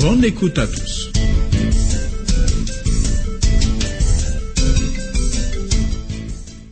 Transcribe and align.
Bonne 0.00 0.24
écoute 0.24 0.58
à 0.58 0.66
tous. 0.66 1.12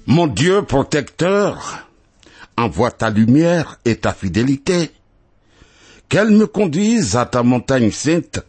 Mon 0.07 0.27
Dieu 0.27 0.63
protecteur, 0.63 1.87
envoie 2.57 2.91
ta 2.91 3.11
lumière 3.11 3.79
et 3.85 3.97
ta 3.97 4.15
fidélité, 4.15 4.91
qu'elle 6.09 6.31
me 6.31 6.47
conduise 6.47 7.17
à 7.17 7.27
ta 7.27 7.43
montagne 7.43 7.91
sainte 7.91 8.41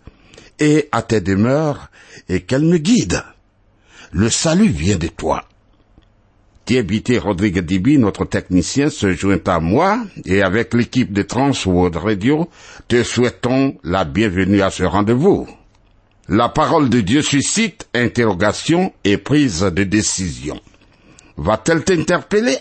et 0.59 0.87
à 0.93 1.01
tes 1.01 1.19
demeures, 1.19 1.89
et 2.29 2.41
qu'elle 2.41 2.63
me 2.63 2.77
guide. 2.77 3.21
Le 4.13 4.29
salut 4.29 4.69
vient 4.69 4.97
de 4.97 5.07
toi. 5.07 5.43
Thierry 6.69 7.17
Rodrigue 7.17 7.61
Dibi, 7.61 7.97
notre 7.97 8.25
technicien, 8.25 8.91
se 8.91 9.11
joint 9.13 9.39
à 9.47 9.59
moi 9.59 10.03
et 10.23 10.43
avec 10.43 10.75
l'équipe 10.75 11.11
de 11.11 11.23
Transworld 11.23 11.95
Radio, 11.95 12.47
te 12.87 13.01
souhaitons 13.01 13.75
la 13.83 14.05
bienvenue 14.05 14.61
à 14.61 14.69
ce 14.69 14.83
rendez-vous. 14.83 15.47
La 16.27 16.49
parole 16.49 16.89
de 16.89 17.01
Dieu 17.01 17.23
suscite 17.23 17.87
interrogation 17.95 18.93
et 19.03 19.17
prise 19.17 19.61
de 19.61 19.83
décision. 19.83 20.59
Va-t-elle 21.37 21.83
t'interpeller? 21.83 22.59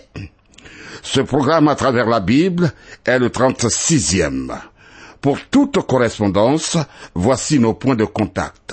Ce 1.03 1.21
programme 1.21 1.69
à 1.69 1.75
travers 1.75 2.07
la 2.07 2.21
Bible 2.21 2.73
est 3.05 3.19
le 3.19 3.29
36e. 3.29 4.59
Pour 5.21 5.39
toute 5.51 5.87
correspondance, 5.87 6.79
voici 7.15 7.59
nos 7.59 7.75
points 7.75 7.95
de 7.95 8.07
contact. 8.07 8.73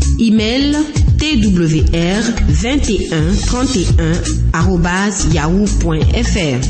Email 0.21 0.77
twr 1.17 2.21
21 2.47 3.35
31 3.47 5.33
yahoo.fr. 5.33 6.61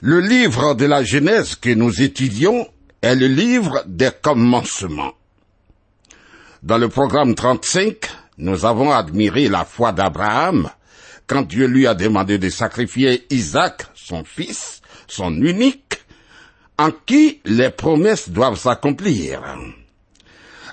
Le 0.00 0.20
livre 0.20 0.74
de 0.74 0.84
la 0.84 1.02
Genèse 1.02 1.56
que 1.56 1.70
nous 1.70 2.00
étudions 2.00 2.68
est 3.02 3.16
le 3.16 3.26
livre 3.26 3.82
des 3.88 4.10
commencements. 4.22 5.14
Dans 6.64 6.78
le 6.78 6.88
programme 6.88 7.34
35, 7.34 8.08
nous 8.38 8.64
avons 8.64 8.90
admiré 8.90 9.50
la 9.50 9.66
foi 9.66 9.92
d'Abraham 9.92 10.70
quand 11.26 11.42
Dieu 11.42 11.66
lui 11.66 11.86
a 11.86 11.92
demandé 11.92 12.38
de 12.38 12.48
sacrifier 12.48 13.26
Isaac, 13.28 13.82
son 13.94 14.24
fils, 14.24 14.80
son 15.06 15.34
unique, 15.42 16.02
en 16.78 16.90
qui 16.90 17.42
les 17.44 17.68
promesses 17.68 18.30
doivent 18.30 18.58
s'accomplir. 18.58 19.42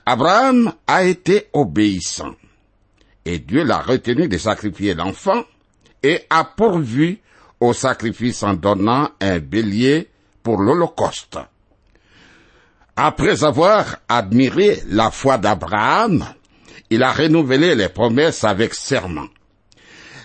Abraham 0.06 0.72
a 0.88 1.03
été 1.03 1.50
obéissant, 1.52 2.35
et 3.25 3.40
Dieu 3.40 3.66
l'a 3.66 3.81
retenu 3.81 4.29
de 4.29 4.38
sacrifier 4.38 4.94
l'enfant, 4.94 5.44
et 6.02 6.22
a 6.29 6.46
pourvu 6.46 7.19
au 7.59 7.73
sacrifice 7.73 8.44
en 8.44 8.53
donnant 8.53 9.09
un 9.19 9.40
bélier 9.40 10.08
pour 10.41 10.62
l'Holocauste. 10.62 11.38
Après 12.96 13.44
avoir 13.44 13.97
admiré 14.09 14.81
la 14.88 15.12
foi 15.12 15.38
d'Abraham, 15.38 16.25
il 16.90 17.03
a 17.03 17.12
renouvelé 17.12 17.74
les 17.75 17.90
promesses 17.90 18.44
avec 18.44 18.74
serment. 18.74 19.28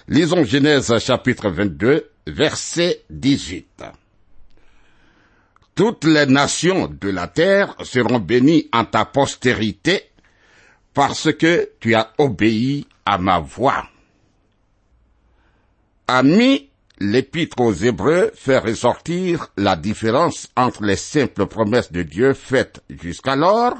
Lisons 0.08 0.44
Genèse 0.44 0.98
chapitre 0.98 1.48
22, 1.48 2.10
verset 2.26 3.02
18. 3.10 3.84
Toutes 5.74 6.04
les 6.04 6.26
nations 6.26 6.88
de 6.88 7.08
la 7.10 7.28
terre 7.28 7.74
seront 7.84 8.18
bénies 8.18 8.68
en 8.72 8.84
ta 8.84 9.04
postérité 9.04 10.10
parce 10.94 11.32
que 11.34 11.70
tu 11.80 11.94
as 11.94 12.12
obéi 12.18 12.86
à 13.04 13.18
ma 13.18 13.38
voix. 13.38 13.86
Ami, 16.08 16.70
l'épître 16.98 17.60
aux 17.60 17.72
Hébreux 17.72 18.30
fait 18.34 18.58
ressortir 18.58 19.48
la 19.56 19.76
différence 19.76 20.48
entre 20.56 20.82
les 20.84 20.96
simples 20.96 21.46
promesses 21.46 21.92
de 21.92 22.02
Dieu 22.02 22.32
faites 22.32 22.82
jusqu'alors 22.88 23.76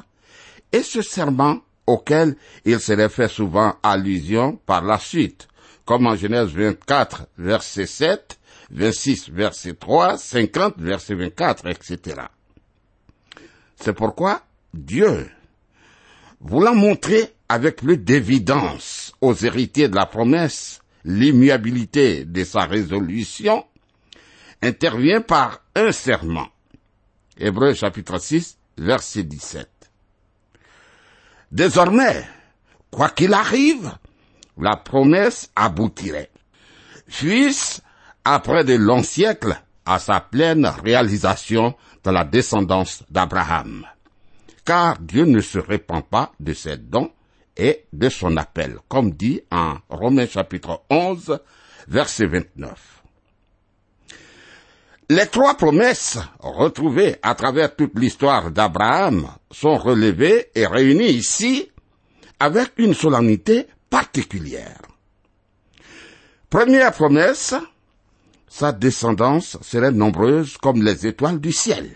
et 0.73 0.83
ce 0.83 1.03
serment 1.03 1.61
auquel 1.87 2.37
il 2.65 2.81
serait 2.81 3.09
fait 3.09 3.29
souvent 3.29 3.77
allusion 3.83 4.57
par 4.67 4.83
la 4.83 4.99
suite, 4.99 5.49
comme 5.85 6.07
en 6.07 6.17
Genèse 6.17 6.49
24, 6.49 7.27
verset 7.39 7.87
7, 7.87 8.39
26, 8.71 9.31
verset 9.31 9.75
3, 9.75 10.19
50, 10.19 10.75
verset 10.79 11.15
24, 11.15 11.67
etc. 11.69 12.23
C'est 13.77 13.93
pourquoi 13.93 14.43
Dieu, 14.75 15.31
voulant 16.41 16.75
montrer 16.75 17.33
avec 17.49 17.77
plus 17.77 17.97
d'évidence 17.97 19.15
aux 19.21 19.35
héritiers 19.35 19.89
de 19.89 19.95
la 19.95 20.07
promesse 20.07 20.81
l'immuabilité 21.07 22.25
de 22.25 22.45
sa 22.45 22.67
résolution, 22.67 23.65
intervient 24.61 25.21
par 25.21 25.61
un 25.77 25.93
serment. 25.93 26.49
Hébreu 27.39 27.75
chapitre 27.75 28.19
6, 28.19 28.59
verset 28.77 29.23
17. 29.23 29.69
Désormais, 31.53 32.27
quoi 32.91 33.09
qu'il 33.11 33.33
arrive, 33.35 33.93
la 34.59 34.77
promesse 34.77 35.51
aboutirait. 35.55 36.31
Fils, 37.07 37.83
après 38.25 38.65
de 38.65 38.75
longs 38.75 39.05
siècles, 39.05 39.57
à 39.85 40.01
sa 40.01 40.21
pleine 40.21 40.67
réalisation 40.67 41.77
dans 42.03 42.11
la 42.11 42.25
descendance 42.25 43.05
d'Abraham. 43.11 43.87
Car 44.65 44.99
Dieu 44.99 45.25
ne 45.25 45.41
se 45.41 45.61
répand 45.61 46.05
pas 46.05 46.33
de 46.41 46.53
ses 46.53 46.77
dons 46.77 47.13
et 47.57 47.85
de 47.93 48.09
son 48.09 48.37
appel, 48.37 48.79
comme 48.89 49.13
dit 49.13 49.41
en 49.51 49.77
Romains 49.89 50.27
chapitre 50.27 50.83
11, 50.91 51.39
verset 51.89 52.27
29. 52.27 53.03
Les 55.09 55.27
trois 55.27 55.57
promesses 55.57 56.19
retrouvées 56.41 57.17
à 57.23 57.35
travers 57.37 57.77
toute 57.77 57.97
l'histoire 57.99 58.51
d'Abraham 58.51 59.29
sont 59.53 59.77
relevées 59.77 60.49
et 60.55 60.67
réunies 60.67 61.11
ici 61.13 61.71
avec 62.41 62.73
une 62.79 62.93
solennité 62.95 63.67
particulière. 63.89 64.83
Première 66.51 66.93
promesse, 66.93 67.55
sa 68.49 68.73
descendance 68.73 69.59
serait 69.63 69.93
nombreuse 69.93 70.57
comme 70.57 70.83
les 70.83 71.07
étoiles 71.07 71.41
du 71.41 71.53
ciel. 71.53 71.91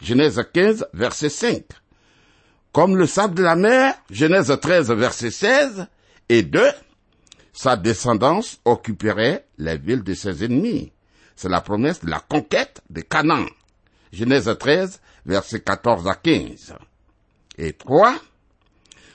Genèse 0.00 0.42
15, 0.52 0.86
verset 0.94 1.28
5. 1.28 1.62
Comme 2.74 2.96
le 2.96 3.06
sable 3.06 3.36
de 3.36 3.44
la 3.44 3.54
mer, 3.54 3.94
Genèse 4.10 4.52
13, 4.60 4.90
verset 4.90 5.30
16. 5.30 5.86
Et 6.28 6.42
2. 6.42 6.60
Sa 7.52 7.76
descendance 7.76 8.60
occuperait 8.64 9.46
les 9.58 9.78
villes 9.78 10.02
de 10.02 10.12
ses 10.12 10.44
ennemis. 10.44 10.92
C'est 11.36 11.48
la 11.48 11.60
promesse 11.60 12.00
de 12.00 12.10
la 12.10 12.18
conquête 12.18 12.82
de 12.90 13.02
Canaan. 13.02 13.46
Genèse 14.12 14.52
13, 14.58 15.00
verset 15.24 15.60
14 15.60 16.08
à 16.08 16.16
15. 16.16 16.74
Et 17.58 17.74
3. 17.74 18.16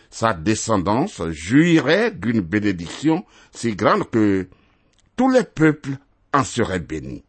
Sa 0.10 0.34
descendance 0.34 1.22
jouirait 1.28 2.12
d'une 2.12 2.40
bénédiction 2.40 3.26
si 3.52 3.76
grande 3.76 4.10
que 4.10 4.48
tous 5.18 5.30
les 5.30 5.44
peuples 5.44 5.98
en 6.34 6.46
serait 6.46 6.80
béni. 6.80 7.26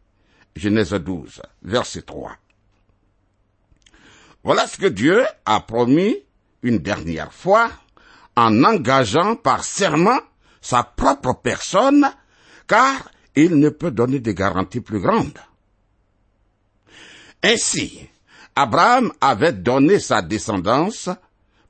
Genèse 0.55 0.93
12, 0.93 1.41
verset 1.61 2.03
3. 2.03 2.37
Voilà 4.43 4.67
ce 4.67 4.77
que 4.77 4.87
Dieu 4.87 5.23
a 5.45 5.59
promis 5.61 6.17
une 6.63 6.79
dernière 6.79 7.33
fois 7.33 7.69
en 8.35 8.63
engageant 8.63 9.35
par 9.35 9.63
serment 9.63 10.19
sa 10.61 10.83
propre 10.83 11.33
personne, 11.41 12.09
car 12.67 13.11
il 13.35 13.59
ne 13.59 13.69
peut 13.69 13.91
donner 13.91 14.19
des 14.19 14.33
garanties 14.33 14.81
plus 14.81 14.99
grandes. 14.99 15.39
Ainsi, 17.43 18.07
Abraham 18.55 19.11
avait 19.21 19.53
donné 19.53 19.99
sa 19.99 20.21
descendance 20.21 21.09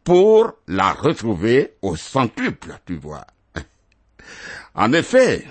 pour 0.04 0.54
la 0.68 0.94
retrouver 0.94 1.76
au 1.82 1.96
centuple, 1.96 2.80
tu 2.86 2.98
vois. 2.98 3.26
En 4.74 4.92
effet, 4.94 5.48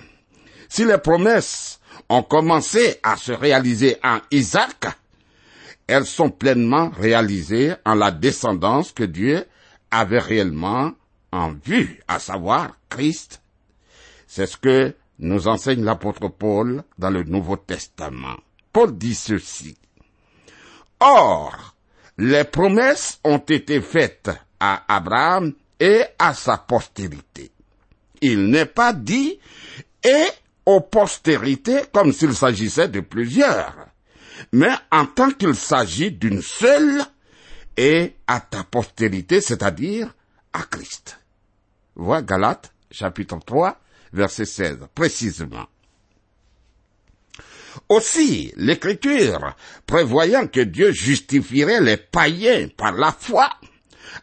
si 0.69 0.85
les 0.85 0.99
promesses 0.99 1.81
ont 2.09 2.23
commencé 2.23 2.99
à 3.03 3.17
se 3.17 3.33
réaliser 3.33 3.99
en 4.03 4.19
Isaac, 4.31 4.87
elles 5.91 6.07
sont 6.07 6.31
pleinement 6.31 6.91
réalisées 6.91 7.75
en 7.85 7.95
la 7.95 8.13
descendance 8.13 8.93
que 8.93 9.03
Dieu 9.03 9.45
avait 9.91 10.21
réellement 10.21 10.93
en 11.33 11.53
vue, 11.53 12.01
à 12.07 12.21
savoir 12.21 12.77
Christ. 12.89 13.43
C'est 14.29 14.47
ce 14.47 14.57
que 14.57 14.95
nous 15.19 15.49
enseigne 15.49 15.83
l'apôtre 15.83 16.29
Paul 16.29 16.85
dans 16.97 17.11
le 17.11 17.25
Nouveau 17.25 17.57
Testament. 17.57 18.37
Paul 18.73 18.97
dit 18.97 19.17
ceci. 19.17 19.77
Or, 21.01 21.75
les 22.19 22.45
promesses 22.45 23.19
ont 23.25 23.39
été 23.39 23.81
faites 23.81 24.31
à 24.61 24.85
Abraham 24.87 25.55
et 25.81 26.05
à 26.21 26.35
sa 26.35 26.57
postérité. 26.57 27.51
Il 28.21 28.47
n'est 28.47 28.67
pas 28.67 28.93
dit 28.93 29.41
et 30.05 30.27
aux 30.67 30.83
postérités 30.83 31.81
comme 31.93 32.13
s'il 32.13 32.37
s'agissait 32.37 32.89
de 32.89 33.01
plusieurs, 33.01 33.90
mais 34.53 34.73
en 34.91 35.07
tant 35.07 35.31
qu'il 35.31 35.55
s'agit 35.55 36.13
d'une 36.13 36.43
seule 36.43 37.03
et 37.77 38.17
à 38.27 38.41
ta 38.41 38.65
postérité, 38.65 39.41
c'est-à-dire 39.41 40.15
à 40.53 40.63
Christ. 40.65 41.21
Vois 41.95 42.23
Galates, 42.23 42.73
chapitre 42.91 43.39
3, 43.45 43.81
verset 44.13 44.45
16, 44.45 44.79
précisément. 44.95 45.67
Aussi, 47.89 48.53
l'Écriture, 48.57 49.55
prévoyant 49.87 50.47
que 50.47 50.61
Dieu 50.61 50.93
justifierait 50.93 51.81
les 51.81 51.97
païens 51.97 52.69
par 52.77 52.93
la 52.93 53.13
foi, 53.13 53.49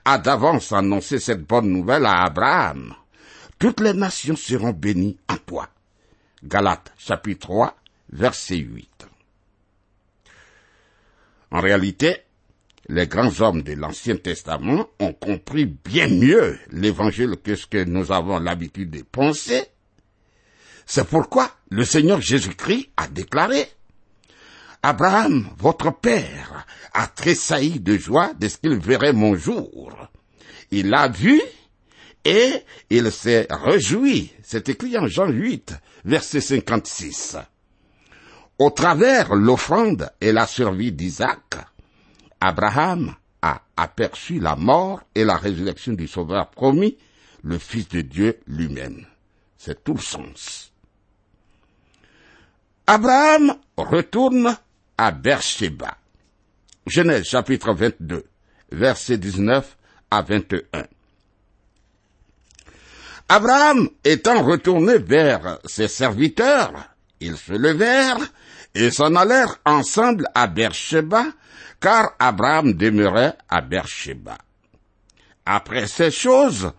a 0.05 0.17
d'avance 0.17 0.71
annoncé 0.73 1.19
cette 1.19 1.43
bonne 1.43 1.69
nouvelle 1.69 2.05
à 2.05 2.23
Abraham. 2.23 2.93
Toutes 3.59 3.79
les 3.79 3.93
nations 3.93 4.35
seront 4.35 4.71
bénies 4.71 5.17
en 5.29 5.37
toi. 5.37 5.69
Galates 6.43 6.93
chapitre 6.97 7.47
3, 7.47 7.75
verset 8.11 8.57
8. 8.57 9.06
En 11.51 11.61
réalité, 11.61 12.17
les 12.89 13.07
grands 13.07 13.41
hommes 13.41 13.63
de 13.63 13.73
l'Ancien 13.73 14.15
Testament 14.15 14.87
ont 14.99 15.13
compris 15.13 15.65
bien 15.65 16.07
mieux 16.07 16.57
l'Évangile 16.71 17.35
que 17.43 17.55
ce 17.55 17.67
que 17.67 17.83
nous 17.83 18.11
avons 18.11 18.39
l'habitude 18.39 18.91
de 18.91 19.03
penser. 19.03 19.65
C'est 20.85 21.07
pourquoi 21.07 21.51
le 21.69 21.83
Seigneur 21.83 22.21
Jésus-Christ 22.21 22.89
a 22.95 23.07
déclaré 23.07 23.67
Abraham, 24.83 25.49
votre 25.57 25.91
père, 25.91 26.65
a 26.93 27.07
tressailli 27.07 27.79
de 27.79 27.97
joie 27.97 28.33
de 28.35 28.47
ce 28.47 28.57
qu'il 28.57 28.77
verrait 28.77 29.11
mon 29.11 29.35
jour. 29.35 30.07
Il 30.71 30.89
l'a 30.89 31.09
vu 31.09 31.41
et 32.23 32.53
il 32.89 33.11
s'est 33.11 33.47
réjoui. 33.49 34.31
C'est 34.43 34.69
écrit 34.69 34.97
en 34.97 35.07
Jean 35.07 35.27
8, 35.27 35.73
verset 36.05 36.41
56. 36.41 37.37
Au 38.59 38.71
travers 38.71 39.35
l'offrande 39.35 40.11
et 40.19 40.31
la 40.31 40.47
survie 40.47 40.91
d'Isaac, 40.91 41.57
Abraham 42.41 43.15
a 43.41 43.61
aperçu 43.75 44.39
la 44.39 44.55
mort 44.55 45.01
et 45.13 45.23
la 45.23 45.37
résurrection 45.37 45.93
du 45.93 46.07
Sauveur 46.07 46.49
promis, 46.49 46.97
le 47.43 47.59
Fils 47.59 47.87
de 47.89 48.01
Dieu 48.01 48.39
lui-même. 48.47 49.05
C'est 49.57 49.83
tout 49.83 49.93
le 49.93 50.01
sens. 50.01 50.71
Abraham 52.87 53.55
retourne 53.77 54.57
à 54.97 55.11
Beersheba. 55.11 55.95
Genèse 56.87 57.25
chapitre 57.25 57.73
22, 57.73 58.23
verset 58.71 59.17
19 59.17 59.77
à 60.09 60.21
21. 60.23 60.87
Abraham 63.29 63.89
étant 64.03 64.41
retourné 64.41 64.97
vers 64.97 65.59
ses 65.65 65.89
serviteurs, 65.89 66.71
ils 67.19 67.37
se 67.37 67.51
levèrent 67.51 68.31
et 68.77 68.91
s'en 68.91 69.15
allèrent 69.15 69.57
ensemble 69.65 70.27
à 70.35 70.47
Beersheba, 70.47 71.25
car 71.79 72.11
Abraham 72.19 72.73
demeurait 72.73 73.35
à 73.49 73.61
Beersheba. 73.61 74.37
Après 75.45 75.87
ces 75.87 76.11
choses, 76.11 76.71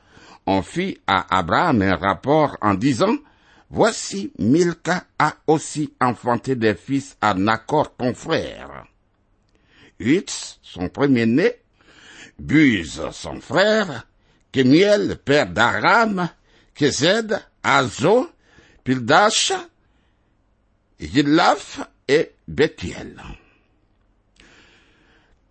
on 0.47 0.63
fit 0.63 0.99
à 1.07 1.39
Abraham 1.39 1.83
un 1.83 1.97
rapport 1.97 2.57
en 2.61 2.75
disant, 2.75 3.17
Voici 3.71 4.33
Milka 4.39 5.05
a 5.19 5.35
aussi 5.47 5.93
enfanté 6.01 6.57
des 6.57 6.75
fils 6.75 7.17
à 7.21 7.35
Nacor 7.35 7.95
ton 7.97 8.15
frère. 8.15 8.87
Hutz, 9.99 10.59
son 10.63 10.89
premier-né, 10.89 11.57
Buz, 12.39 13.03
son 13.13 13.41
frère, 13.41 14.07
Kemiel, 14.53 15.19
père 15.23 15.51
d'Aram, 15.51 16.31
Kesed, 16.75 17.39
Azo, 17.63 18.31
Pildash, 18.85 19.53
Yilaf 21.01 21.81
et 22.09 22.33
Bethiel. 22.49 23.23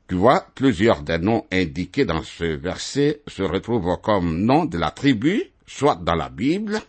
Tu 0.07 0.15
vois, 0.15 0.45
plusieurs 0.55 1.01
des 1.03 1.17
noms 1.17 1.45
indiqués 1.51 2.05
dans 2.05 2.23
ce 2.23 2.44
verset 2.44 3.21
se 3.27 3.44
retrouvent 3.44 3.97
comme 4.01 4.41
nom 4.44 4.65
de 4.65 4.77
la 4.77 4.91
tribu, 4.91 5.44
soit 5.65 5.95
dans 5.95 6.15
la 6.15 6.29
Bible, 6.29 6.79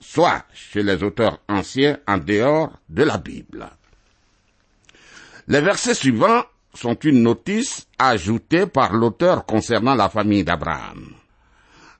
soit 0.00 0.44
chez 0.52 0.82
les 0.82 1.02
auteurs 1.02 1.40
anciens 1.48 1.98
en 2.06 2.18
dehors 2.18 2.72
de 2.88 3.02
la 3.04 3.18
Bible. 3.18 3.68
Les 5.48 5.60
versets 5.60 5.94
suivants 5.94 6.44
sont 6.74 6.98
une 7.00 7.22
notice 7.22 7.86
ajoutée 7.98 8.66
par 8.66 8.92
l'auteur 8.92 9.44
concernant 9.44 9.94
la 9.94 10.08
famille 10.08 10.44
d'Abraham. 10.44 11.14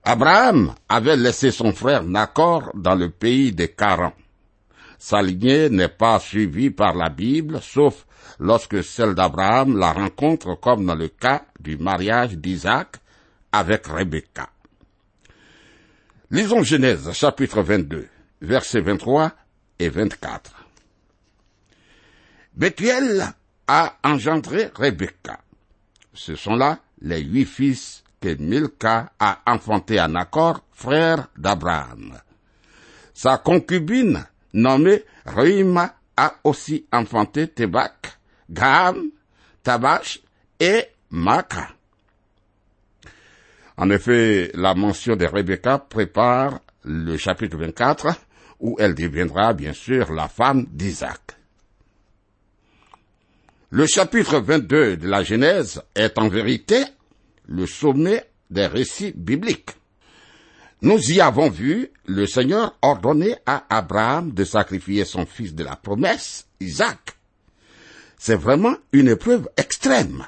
Abraham 0.05 0.75
avait 0.89 1.17
laissé 1.17 1.51
son 1.51 1.73
frère 1.73 2.05
Nacor 2.05 2.71
dans 2.75 2.95
le 2.95 3.11
pays 3.11 3.53
des 3.53 3.69
Caran. 3.69 4.13
Sa 4.99 5.23
lignée 5.23 5.71
n'est 5.71 5.89
pas 5.89 6.19
suivie 6.19 6.71
par 6.71 6.95
la 6.95 7.09
Bible, 7.09 7.61
sauf 7.63 8.05
lorsque 8.41 8.83
celle 8.83 9.15
d'Abraham 9.15 9.77
la 9.77 9.93
rencontre 9.93 10.59
comme 10.61 10.87
dans 10.87 10.97
le 10.97 11.09
cas 11.09 11.45
du 11.61 11.79
mariage 11.79 12.37
d'Isaac 12.37 12.97
avec 13.53 13.87
Rebecca. 13.87 14.51
Lisons 16.31 16.63
Genèse 16.63 17.11
chapitre 17.13 17.63
22, 17.63 18.09
versets 18.43 18.81
23 18.81 19.33
et 19.79 19.89
24. 19.89 20.53
Bethuel 22.55 23.25
a 23.69 23.97
engendré 24.03 24.71
Rebecca. 24.75 25.39
Ce 26.13 26.35
sont 26.35 26.57
là 26.57 26.81
les 27.01 27.23
huit 27.23 27.45
fils 27.45 28.03
que 28.21 28.35
Milka 28.35 29.13
a 29.21 29.39
enfantés 29.47 30.01
à 30.01 30.09
Nacor, 30.09 30.61
frère 30.73 31.29
d'Abraham. 31.37 32.19
Sa 33.15 33.39
concubine, 33.39 34.25
nommée 34.53 35.05
Reima, 35.25 35.95
a 36.17 36.35
aussi 36.45 36.87
enfanté 36.93 37.49
Tebak, 37.49 38.19
Gam, 38.51 39.11
Tabash 39.63 40.21
et 40.59 40.87
Maka. 41.11 41.69
En 43.77 43.91
effet, 43.91 44.51
la 44.55 44.75
mention 44.75 45.15
de 45.15 45.27
Rebecca 45.27 45.79
prépare 45.79 46.61
le 46.85 47.17
chapitre 47.17 47.57
24, 47.57 48.09
où 48.61 48.77
elle 48.81 48.95
deviendra 48.95 49.53
bien 49.53 49.73
sûr 49.73 50.13
la 50.13 50.27
femme 50.27 50.67
d'Isaac. 50.73 51.21
Le 53.71 53.87
chapitre 53.87 54.41
22 54.41 54.97
de 54.97 55.09
la 55.09 55.23
Genèse 55.23 55.83
est 55.95 56.19
en 56.19 56.29
vérité 56.29 56.83
le 57.47 57.67
sommet 57.67 58.25
des 58.51 58.67
récits 58.67 59.13
bibliques. 59.15 59.71
Nous 60.81 61.11
y 61.11 61.21
avons 61.21 61.51
vu 61.51 61.91
le 62.07 62.25
Seigneur 62.27 62.77
ordonner 62.83 63.35
à 63.47 63.65
Abraham 63.69 64.33
de 64.33 64.45
sacrifier 64.45 65.05
son 65.05 65.27
fils 65.27 65.55
de 65.55 65.65
la 65.65 65.75
promesse, 65.75 66.47
Isaac. 66.61 67.17
C'est 68.17 68.37
vraiment 68.37 68.77
une 68.93 69.09
épreuve 69.09 69.49
extrême. 69.57 70.25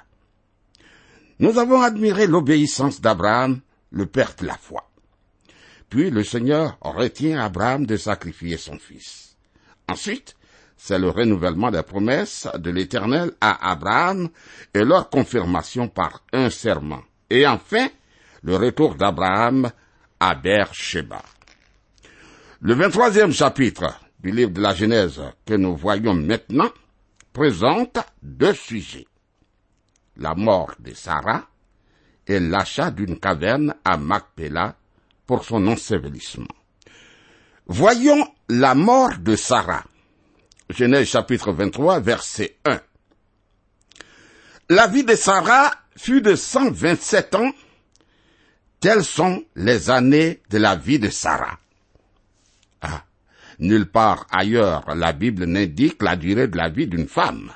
Nous 1.38 1.56
avons 1.58 1.80
admiré 1.80 2.26
l'obéissance 2.26 3.00
d'Abraham, 3.00 3.60
le 3.92 4.06
père 4.06 4.34
de 4.40 4.46
la 4.46 4.56
foi. 4.56 4.90
Puis 5.88 6.10
le 6.10 6.24
Seigneur 6.24 6.78
retient 6.80 7.40
Abraham 7.40 7.86
de 7.86 7.96
sacrifier 7.96 8.56
son 8.56 8.78
fils. 8.78 9.36
Ensuite, 9.88 10.34
c'est 10.76 10.98
le 10.98 11.10
renouvellement 11.10 11.70
des 11.70 11.82
promesses 11.82 12.48
de 12.58 12.70
l'Éternel 12.70 13.32
à 13.40 13.70
Abraham 13.70 14.28
et 14.74 14.82
leur 14.82 15.10
confirmation 15.10 15.88
par 15.88 16.24
un 16.32 16.50
serment. 16.50 17.02
Et 17.28 17.46
enfin, 17.46 17.88
le 18.42 18.56
retour 18.56 18.96
d'Abraham 18.96 19.70
Le 22.60 22.74
23e 22.74 23.32
chapitre 23.32 23.98
du 24.18 24.30
livre 24.30 24.50
de 24.50 24.60
la 24.60 24.74
Genèse 24.74 25.22
que 25.46 25.54
nous 25.54 25.74
voyons 25.74 26.12
maintenant 26.12 26.68
présente 27.32 27.98
deux 28.20 28.52
sujets. 28.52 29.06
La 30.18 30.34
mort 30.34 30.74
de 30.78 30.92
Sarah 30.92 31.46
et 32.26 32.38
l'achat 32.38 32.90
d'une 32.90 33.18
caverne 33.18 33.74
à 33.82 33.96
Macpéla 33.96 34.76
pour 35.26 35.42
son 35.42 35.66
ensevelissement. 35.66 36.54
Voyons 37.66 38.28
la 38.50 38.74
mort 38.74 39.16
de 39.20 39.36
Sarah. 39.36 39.84
Genèse 40.68 41.08
chapitre 41.08 41.50
23, 41.52 42.00
verset 42.00 42.58
1. 42.66 42.78
La 44.68 44.86
vie 44.86 45.04
de 45.04 45.14
Sarah 45.14 45.70
fut 45.96 46.20
de 46.20 46.34
127 46.34 47.36
ans. 47.36 47.52
Telles 48.80 49.04
sont 49.04 49.44
les 49.56 49.90
années 49.90 50.40
de 50.48 50.56
la 50.56 50.74
vie 50.74 50.98
de 50.98 51.10
Sarah. 51.10 51.58
Ah, 52.80 53.04
nulle 53.58 53.90
part 53.90 54.26
ailleurs 54.30 54.94
la 54.94 55.12
Bible 55.12 55.44
n'indique 55.44 56.02
la 56.02 56.16
durée 56.16 56.48
de 56.48 56.56
la 56.56 56.70
vie 56.70 56.86
d'une 56.86 57.06
femme. 57.06 57.52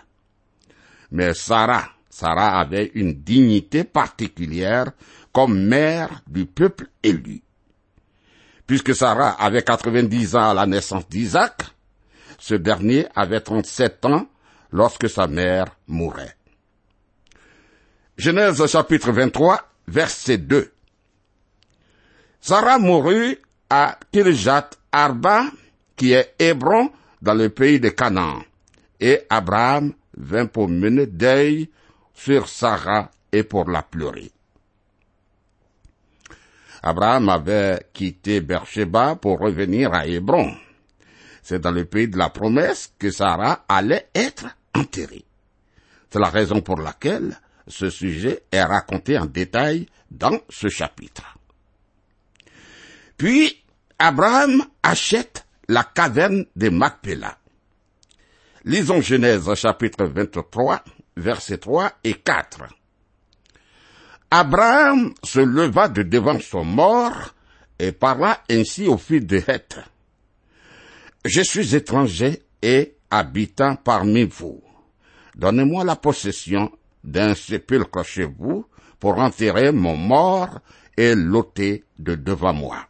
Mais 1.10 1.32
Sarah, 1.32 1.88
Sarah 2.10 2.60
avait 2.60 2.92
une 2.94 3.14
dignité 3.14 3.84
particulière 3.84 4.92
comme 5.32 5.58
mère 5.66 6.22
du 6.26 6.44
peuple 6.44 6.88
élu. 7.02 7.40
Puisque 8.66 8.94
Sarah 8.94 9.30
avait 9.30 9.62
90 9.62 10.36
ans 10.36 10.50
à 10.50 10.54
la 10.54 10.66
naissance 10.66 11.08
d'Isaac, 11.08 11.62
ce 12.38 12.54
dernier 12.54 13.06
avait 13.14 13.40
37 13.40 14.04
ans 14.04 14.26
lorsque 14.72 15.08
sa 15.08 15.26
mère 15.26 15.66
mourait. 15.86 16.36
Genèse 18.18 18.64
chapitre 18.66 19.10
23, 19.10 19.60
verset 19.88 20.38
2. 20.38 20.73
Sarah 22.46 22.78
mourut 22.78 23.38
à 23.70 23.98
Kirjat 24.12 24.68
Arba, 24.92 25.46
qui 25.96 26.12
est 26.12 26.34
Hébron, 26.38 26.90
dans 27.22 27.32
le 27.32 27.48
pays 27.48 27.80
de 27.80 27.88
Canaan. 27.88 28.42
Et 29.00 29.22
Abraham 29.30 29.94
vint 30.14 30.44
pour 30.44 30.68
mener 30.68 31.06
deuil 31.06 31.70
sur 32.12 32.46
Sarah 32.46 33.10
et 33.32 33.44
pour 33.44 33.70
la 33.70 33.80
pleurer. 33.80 34.30
Abraham 36.82 37.30
avait 37.30 37.86
quitté 37.94 38.42
Beersheba 38.42 39.16
pour 39.16 39.38
revenir 39.38 39.94
à 39.94 40.06
Hébron. 40.06 40.54
C'est 41.42 41.60
dans 41.60 41.72
le 41.72 41.86
pays 41.86 42.08
de 42.08 42.18
la 42.18 42.28
promesse 42.28 42.92
que 42.98 43.10
Sarah 43.10 43.64
allait 43.70 44.10
être 44.14 44.48
enterrée. 44.74 45.24
C'est 46.10 46.20
la 46.20 46.28
raison 46.28 46.60
pour 46.60 46.76
laquelle 46.76 47.40
ce 47.66 47.88
sujet 47.88 48.42
est 48.52 48.62
raconté 48.62 49.16
en 49.16 49.24
détail 49.24 49.86
dans 50.10 50.38
ce 50.50 50.68
chapitre. 50.68 51.33
Puis, 53.16 53.64
Abraham 53.98 54.64
achète 54.82 55.46
la 55.68 55.84
caverne 55.84 56.46
de 56.56 56.68
Macpéla. 56.68 57.38
Lisons 58.64 59.00
Genèse 59.00 59.52
chapitre 59.54 60.04
23, 60.04 60.82
versets 61.16 61.58
3 61.58 61.92
et 62.02 62.14
4. 62.14 62.64
Abraham 64.30 65.14
se 65.22 65.40
leva 65.40 65.88
de 65.88 66.02
devant 66.02 66.40
son 66.40 66.64
mort 66.64 67.34
et 67.78 67.92
parla 67.92 68.42
ainsi 68.50 68.88
au 68.88 68.98
fils 68.98 69.24
de 69.24 69.36
Heth. 69.36 69.78
Je 71.24 71.40
suis 71.42 71.74
étranger 71.74 72.42
et 72.62 72.96
habitant 73.10 73.76
parmi 73.76 74.24
vous. 74.24 74.62
Donnez-moi 75.36 75.84
la 75.84 75.96
possession 75.96 76.72
d'un 77.04 77.34
sépulcre 77.34 78.04
chez 78.04 78.24
vous 78.24 78.66
pour 78.98 79.18
enterrer 79.18 79.72
mon 79.72 79.96
mort 79.96 80.58
et 80.96 81.14
l'ôter 81.14 81.84
de 81.98 82.14
devant 82.14 82.52
moi. 82.52 82.86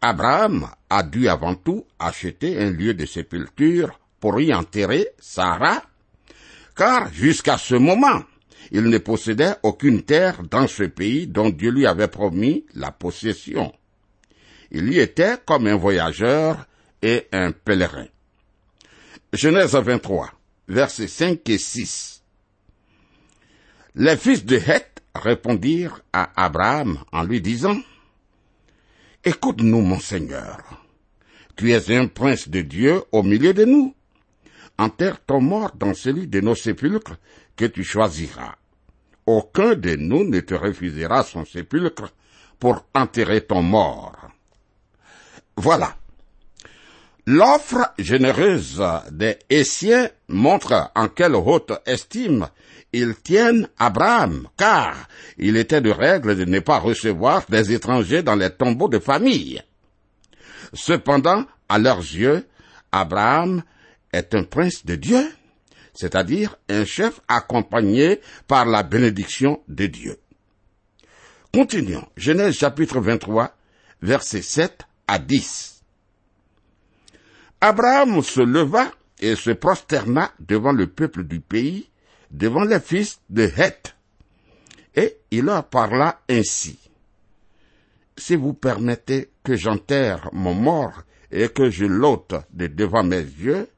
Abraham 0.00 0.68
a 0.90 1.02
dû 1.02 1.28
avant 1.28 1.54
tout 1.54 1.86
acheter 1.98 2.58
un 2.58 2.70
lieu 2.70 2.94
de 2.94 3.06
sépulture 3.06 3.98
pour 4.20 4.40
y 4.40 4.52
enterrer 4.52 5.08
Sarah, 5.18 5.82
car 6.76 7.12
jusqu'à 7.12 7.58
ce 7.58 7.74
moment, 7.74 8.22
il 8.70 8.82
ne 8.84 8.98
possédait 8.98 9.54
aucune 9.62 10.02
terre 10.02 10.42
dans 10.42 10.66
ce 10.66 10.84
pays 10.84 11.26
dont 11.26 11.50
Dieu 11.50 11.70
lui 11.70 11.86
avait 11.86 12.08
promis 12.08 12.66
la 12.74 12.90
possession. 12.90 13.72
Il 14.70 14.92
y 14.92 14.98
était 14.98 15.36
comme 15.44 15.66
un 15.66 15.76
voyageur 15.76 16.66
et 17.02 17.28
un 17.32 17.52
pèlerin. 17.52 18.06
Genèse 19.32 19.74
23, 19.74 20.30
versets 20.68 21.08
5 21.08 21.48
et 21.48 21.58
6. 21.58 22.22
Les 23.94 24.16
fils 24.16 24.44
de 24.44 24.56
Heth 24.56 25.02
répondirent 25.14 26.00
à 26.12 26.30
Abraham 26.36 26.98
en 27.12 27.22
lui 27.22 27.40
disant, 27.40 27.76
Écoute-nous, 29.28 29.80
mon 29.80 29.98
Seigneur. 29.98 30.58
Tu 31.56 31.72
es 31.72 31.90
un 31.90 32.06
prince 32.06 32.48
de 32.48 32.60
Dieu 32.60 33.02
au 33.10 33.24
milieu 33.24 33.52
de 33.52 33.64
nous. 33.64 33.92
Enterre 34.78 35.18
ton 35.18 35.40
mort 35.40 35.72
dans 35.74 35.94
celui 35.94 36.28
de 36.28 36.40
nos 36.40 36.54
sépulcres 36.54 37.16
que 37.56 37.64
tu 37.64 37.82
choisiras. 37.82 38.54
Aucun 39.26 39.74
de 39.74 39.96
nous 39.96 40.22
ne 40.22 40.38
te 40.38 40.54
refusera 40.54 41.24
son 41.24 41.44
sépulcre 41.44 42.12
pour 42.60 42.86
enterrer 42.94 43.40
ton 43.40 43.62
mort. 43.62 44.16
Voilà. 45.56 45.96
L'offre 47.26 47.94
généreuse 47.98 48.80
des 49.10 49.40
Essiens 49.50 50.08
montre 50.28 50.92
en 50.94 51.08
quelle 51.08 51.34
haute 51.34 51.72
estime 51.84 52.46
ils 52.96 53.14
tiennent 53.14 53.68
Abraham, 53.78 54.48
car 54.56 55.08
il 55.36 55.58
était 55.58 55.82
de 55.82 55.90
règle 55.90 56.34
de 56.34 56.46
ne 56.46 56.60
pas 56.60 56.78
recevoir 56.78 57.44
des 57.48 57.72
étrangers 57.72 58.22
dans 58.22 58.36
les 58.36 58.50
tombeaux 58.50 58.88
de 58.88 58.98
famille. 58.98 59.62
Cependant, 60.72 61.44
à 61.68 61.78
leurs 61.78 61.98
yeux, 61.98 62.46
Abraham 62.92 63.62
est 64.12 64.34
un 64.34 64.44
prince 64.44 64.86
de 64.86 64.94
Dieu, 64.94 65.22
c'est-à-dire 65.92 66.56
un 66.70 66.86
chef 66.86 67.20
accompagné 67.28 68.20
par 68.48 68.64
la 68.64 68.82
bénédiction 68.82 69.62
de 69.68 69.86
Dieu. 69.86 70.18
Continuons. 71.52 72.06
Genèse 72.16 72.54
chapitre 72.54 73.00
23, 73.00 73.54
versets 74.00 74.40
7 74.40 74.82
à 75.06 75.18
10. 75.18 75.82
Abraham 77.60 78.22
se 78.22 78.40
leva 78.40 78.90
et 79.20 79.36
se 79.36 79.50
prosterna 79.50 80.32
devant 80.40 80.72
le 80.72 80.86
peuple 80.86 81.24
du 81.24 81.40
pays, 81.40 81.90
devant 82.30 82.64
les 82.64 82.80
fils 82.80 83.20
de 83.30 83.50
Heth. 83.56 83.94
Et 84.94 85.16
il 85.30 85.44
leur 85.44 85.64
parla 85.64 86.20
ainsi. 86.28 86.78
Si 88.16 88.34
vous 88.34 88.54
permettez 88.54 89.30
que 89.44 89.56
j'enterre 89.56 90.30
mon 90.32 90.54
mort 90.54 91.02
et 91.30 91.48
que 91.48 91.70
je 91.70 91.84
l'ôte 91.84 92.34
de 92.52 92.66
devant 92.66 93.02
mes 93.02 93.20
yeux, 93.20 93.68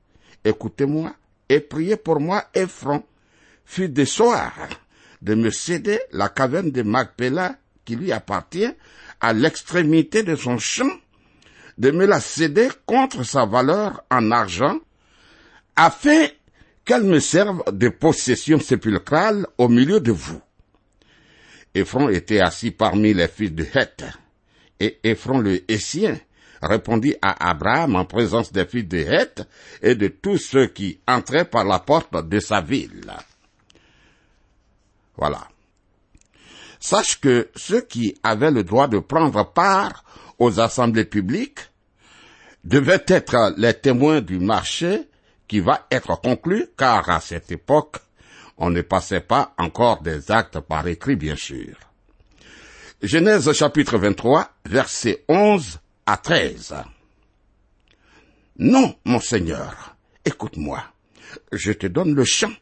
écoutez-moi 0.45 1.15
et 1.49 1.61
priez 1.61 1.97
pour 1.97 2.21
moi 2.21 2.45
Ephron, 2.55 3.03
fut 3.65 3.89
de 3.89 4.05
soir, 4.05 4.53
de 5.23 5.35
me 5.35 5.51
céder 5.51 5.99
la 6.13 6.29
caverne 6.29 6.71
de 6.71 6.83
Macpéla 6.83 7.57
qui 7.85 7.97
lui 7.97 8.13
appartient 8.13 8.71
à 9.21 9.33
l'extrémité 9.33 10.23
de 10.23 10.37
son 10.37 10.59
champ, 10.59 10.91
de 11.79 11.91
me 11.91 12.07
la 12.07 12.21
céder 12.21 12.69
contre 12.87 13.25
sa 13.25 13.45
valeur 13.45 14.05
en 14.11 14.31
argent, 14.31 14.79
afin 15.75 16.27
qu'elle 16.89 17.05
me 17.05 17.21
serve 17.21 17.63
de 17.71 17.91
possession 17.91 18.59
sépulcrale 18.59 19.47
au 19.59 19.69
milieu 19.69 20.01
de 20.01 20.11
vous. 20.11 20.41
Ephron 21.75 22.09
était 22.09 22.41
assis 22.41 22.71
parmi 22.71 23.13
les 23.13 23.29
fils 23.29 23.53
de 23.53 23.63
Heth, 23.63 24.05
et 24.81 24.99
Ephron 25.05 25.41
le 25.41 25.71
Hessien 25.71 26.19
répondit 26.63 27.15
à 27.21 27.51
Abraham 27.51 27.95
en 27.95 28.07
présence 28.07 28.53
des 28.53 28.65
fils 28.65 28.89
de 28.89 28.97
Heth 28.97 29.47
et 29.83 29.97
de 29.97 30.09
tous 30.09 30.39
ceux 30.39 30.69
qui 30.69 30.99
entraient 31.07 31.45
par 31.45 31.65
la 31.65 31.79
porte 31.79 32.27
de 32.27 32.41
sa 32.41 32.63
ville. 32.63 33.13
Voilà. 35.15 35.47
Sache 36.81 37.21
que 37.21 37.51
ceux 37.55 37.83
qui 37.83 38.17
avaient 38.23 38.51
le 38.51 38.65
droit 38.65 38.89
de 38.89 38.99
prendre 38.99 39.53
part 39.53 40.05
aux 40.39 40.59
assemblées 40.59 41.05
publiques 41.05 41.61
devaient 42.65 43.05
être 43.09 43.53
les 43.59 43.75
témoins 43.75 44.23
du 44.23 44.39
marché 44.39 45.08
qui 45.49 45.61
va 45.61 45.87
être 45.91 46.21
conclu, 46.21 46.69
car 46.77 47.09
à 47.11 47.21
cette 47.21 47.51
époque, 47.51 47.97
on 48.59 48.71
ne 48.71 48.83
passait 48.83 49.21
pas 49.21 49.55
encore 49.57 50.03
des 50.03 50.31
actes 50.31 50.61
par 50.61 50.87
écrit, 50.87 51.17
bien 51.17 51.37
sûr. 51.37 51.77
Genèse 53.03 53.53
chapitre 53.53 53.97
23, 53.97 54.51
versets 54.67 55.25
11 55.29 55.79
à 56.07 56.17
13. 56.17 56.75
Non, 58.59 58.97
mon 59.05 59.21
Seigneur, 59.21 59.97
écoute-moi. 60.25 60.83
Je 61.53 61.73
te 61.73 61.87
donne 61.87 62.15
le 62.15 62.25
champ 62.25 62.53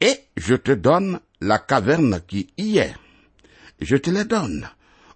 et 0.00 0.18
je 0.36 0.54
te 0.54 0.72
donne 0.72 1.20
la 1.40 1.58
caverne 1.58 2.20
qui 2.26 2.52
y 2.56 2.78
est. 2.78 2.94
Je 3.80 3.96
te 3.96 4.10
les 4.10 4.24
donne 4.24 4.68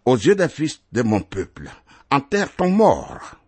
aux 0.04 0.16
yeux 0.16 0.37
des 0.37 0.49
fils 0.49 0.82
de 0.92 1.02
mon 1.02 1.20
peuple. 1.20 1.70
Enterre 2.11 2.54
ton 2.54 2.70
mort. 2.70 3.39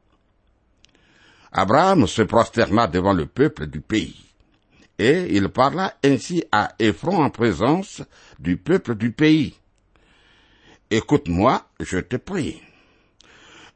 Abraham 1.52 2.06
se 2.06 2.22
prosterna 2.22 2.86
devant 2.86 3.12
le 3.12 3.26
peuple 3.26 3.66
du 3.66 3.80
pays. 3.80 4.24
Et 4.98 5.36
il 5.36 5.48
parla 5.48 5.94
ainsi 6.02 6.44
à 6.52 6.74
Ephron 6.78 7.22
en 7.22 7.30
présence 7.30 8.02
du 8.38 8.56
peuple 8.56 8.94
du 8.94 9.12
pays. 9.12 9.54
Écoute-moi, 10.90 11.66
je 11.80 11.98
te 11.98 12.16
prie. 12.16 12.60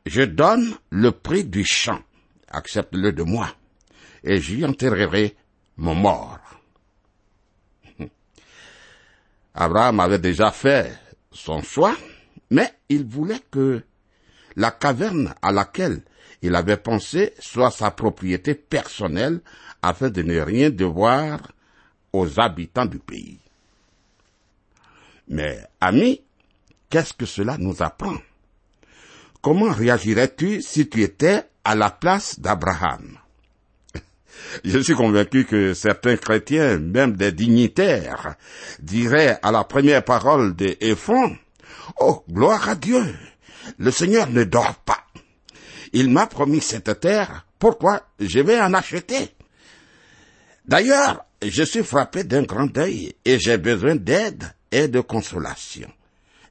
je 0.07 0.23
donne 0.23 0.77
le 0.91 1.11
prix 1.11 1.45
du 1.45 1.65
champ, 1.65 2.01
accepte-le 2.49 3.13
de 3.13 3.25
moi, 3.25 3.49
et 4.23 4.41
j'y 4.41 4.65
enterrerai 4.65 5.37
mon 5.77 5.95
mort. 5.95 6.39
Abraham 9.55 10.01
avait 10.01 10.21
déjà 10.21 10.53
fait 10.53 10.97
son 11.33 11.61
choix, 11.61 11.97
mais 12.51 12.73
il 12.89 13.05
voulait 13.05 13.43
que 13.51 13.83
la 14.55 14.71
caverne 14.71 15.35
à 15.43 15.51
laquelle 15.51 16.03
il 16.43 16.55
avait 16.55 16.77
pensé 16.77 17.33
soit 17.39 17.71
sa 17.71 17.91
propriété 17.91 18.55
personnelle 18.55 19.41
afin 19.83 20.11
de 20.11 20.23
ne 20.23 20.41
rien 20.41 20.71
devoir 20.71 21.41
aux 22.13 22.41
habitants 22.41 22.87
du 22.87 22.99
pays. 22.99 23.39
Mais, 25.29 25.61
ami, 25.81 26.23
qu'est-ce 26.89 27.13
que 27.13 27.27
cela 27.27 27.57
nous 27.59 27.83
apprend? 27.83 28.17
Comment 29.43 29.71
réagirais-tu 29.71 30.63
si 30.63 30.89
tu 30.89 31.03
étais 31.03 31.45
à 31.65 31.75
la 31.75 31.91
place 31.91 32.41
d'Abraham? 32.41 33.19
Je 34.65 34.79
suis 34.79 34.95
convaincu 34.95 35.45
que 35.45 35.75
certains 35.75 36.17
chrétiens, 36.17 36.79
même 36.79 37.17
des 37.17 37.33
dignitaires, 37.33 38.37
diraient 38.81 39.39
à 39.43 39.53
la 39.53 39.65
première 39.65 40.05
parole 40.05 40.55
de 40.55 40.77
Oh, 42.01 42.25
gloire 42.31 42.69
à 42.69 42.75
Dieu, 42.75 43.15
le 43.79 43.91
Seigneur 43.91 44.29
ne 44.31 44.45
dort 44.45 44.77
pas. 44.85 45.06
Il 45.99 46.11
m'a 46.11 46.27
promis 46.27 46.61
cette 46.61 47.01
terre, 47.01 47.47
pourquoi 47.59 48.07
je 48.21 48.41
vais 48.41 48.61
en 48.61 48.75
acheter? 48.75 49.31
D'ailleurs, 50.67 51.25
je 51.41 51.63
suis 51.63 51.83
frappé 51.83 52.23
d'un 52.23 52.43
grand 52.43 52.67
deuil 52.67 53.15
et 53.25 53.39
j'ai 53.39 53.57
besoin 53.57 53.97
d'aide 53.97 54.45
et 54.71 54.89
de 54.89 55.01
consolation. 55.01 55.91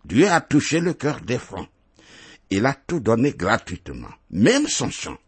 Dieu 0.04 0.28
a 0.28 0.42
touché 0.42 0.80
le 0.80 0.96
cœur 0.96 1.22
des 1.22 1.38
francs. 1.38 1.70
Il 2.50 2.66
a 2.66 2.74
tout 2.74 3.00
donné 3.00 3.34
gratuitement, 3.34 4.10
même 4.32 4.68
son 4.68 4.90
champ. 4.90 5.20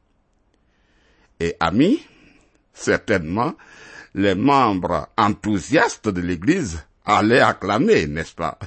Et 1.40 1.56
amis, 1.60 2.04
certainement, 2.74 3.54
les 4.16 4.34
membres 4.34 5.10
enthousiastes 5.16 6.10
de 6.10 6.22
l'Église 6.22 6.84
allaient 7.06 7.42
acclamer, 7.42 8.08
n'est-ce 8.08 8.34
pas? 8.34 8.58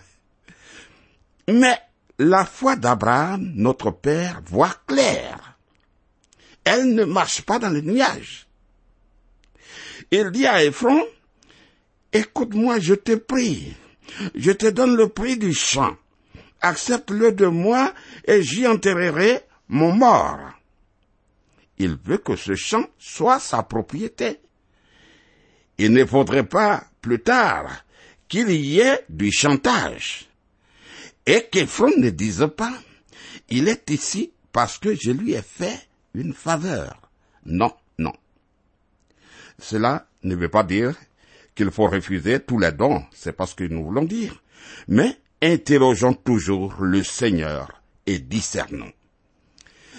Mais 1.48 1.76
la 2.20 2.44
foi 2.44 2.76
d'Abraham, 2.76 3.50
notre 3.54 3.90
Père, 3.90 4.42
voit 4.44 4.76
clair. 4.86 5.56
Elle 6.64 6.94
ne 6.94 7.04
marche 7.04 7.40
pas 7.40 7.58
dans 7.58 7.70
le 7.70 7.80
nuage. 7.80 8.46
Il 10.10 10.30
dit 10.30 10.46
à 10.46 10.62
Ephron, 10.62 11.02
écoute-moi, 12.12 12.78
je 12.78 12.92
te 12.92 13.14
prie, 13.14 13.74
je 14.34 14.52
te 14.52 14.66
donne 14.66 14.96
le 14.96 15.08
prix 15.08 15.38
du 15.38 15.54
champ, 15.54 15.96
accepte-le 16.60 17.32
de 17.32 17.46
moi 17.46 17.94
et 18.26 18.42
j'y 18.42 18.66
enterrerai 18.66 19.40
mon 19.68 19.92
mort. 19.94 20.40
Il 21.78 21.96
veut 22.04 22.18
que 22.18 22.36
ce 22.36 22.54
champ 22.54 22.84
soit 22.98 23.40
sa 23.40 23.62
propriété. 23.62 24.40
Il 25.78 25.94
ne 25.94 26.04
faudrait 26.04 26.46
pas, 26.46 26.84
plus 27.00 27.20
tard, 27.20 27.82
qu'il 28.28 28.50
y 28.50 28.80
ait 28.80 29.06
du 29.08 29.32
chantage 29.32 30.29
et 31.30 31.46
qu'Ephron 31.48 31.92
ne 31.96 32.10
dise 32.10 32.48
pas, 32.56 32.72
il 33.50 33.68
est 33.68 33.88
ici 33.90 34.32
parce 34.50 34.78
que 34.78 34.96
je 34.96 35.12
lui 35.12 35.34
ai 35.34 35.42
fait 35.42 35.78
une 36.12 36.34
faveur. 36.34 37.08
Non, 37.46 37.72
non. 37.98 38.12
Cela 39.60 40.08
ne 40.24 40.34
veut 40.34 40.48
pas 40.48 40.64
dire 40.64 40.96
qu'il 41.54 41.70
faut 41.70 41.86
refuser 41.86 42.40
tous 42.40 42.58
les 42.58 42.72
dons, 42.72 43.04
c'est 43.12 43.32
pas 43.36 43.46
ce 43.46 43.54
que 43.54 43.62
nous 43.62 43.84
voulons 43.84 44.02
dire. 44.02 44.42
Mais 44.88 45.20
interrogeons 45.40 46.14
toujours 46.14 46.74
le 46.80 47.04
Seigneur 47.04 47.80
et 48.06 48.18
discernons. 48.18 48.92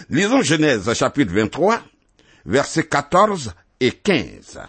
Lisons 0.09 0.41
Genèse 0.41 0.93
chapitre 0.93 1.31
23, 1.31 1.81
versets 2.45 2.87
14 2.87 3.53
et 3.79 3.91
15. 3.91 4.59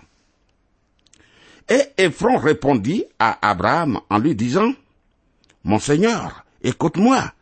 Et 1.71 1.83
Ephron 1.97 2.37
répondit 2.37 3.05
à 3.19 3.51
Abraham 3.51 4.01
en 4.11 4.19
lui 4.19 4.37
disant, 4.37 4.73
Mon 5.65 5.81
Seigneur, 5.81 6.42
Écoute-moi. 6.63 7.33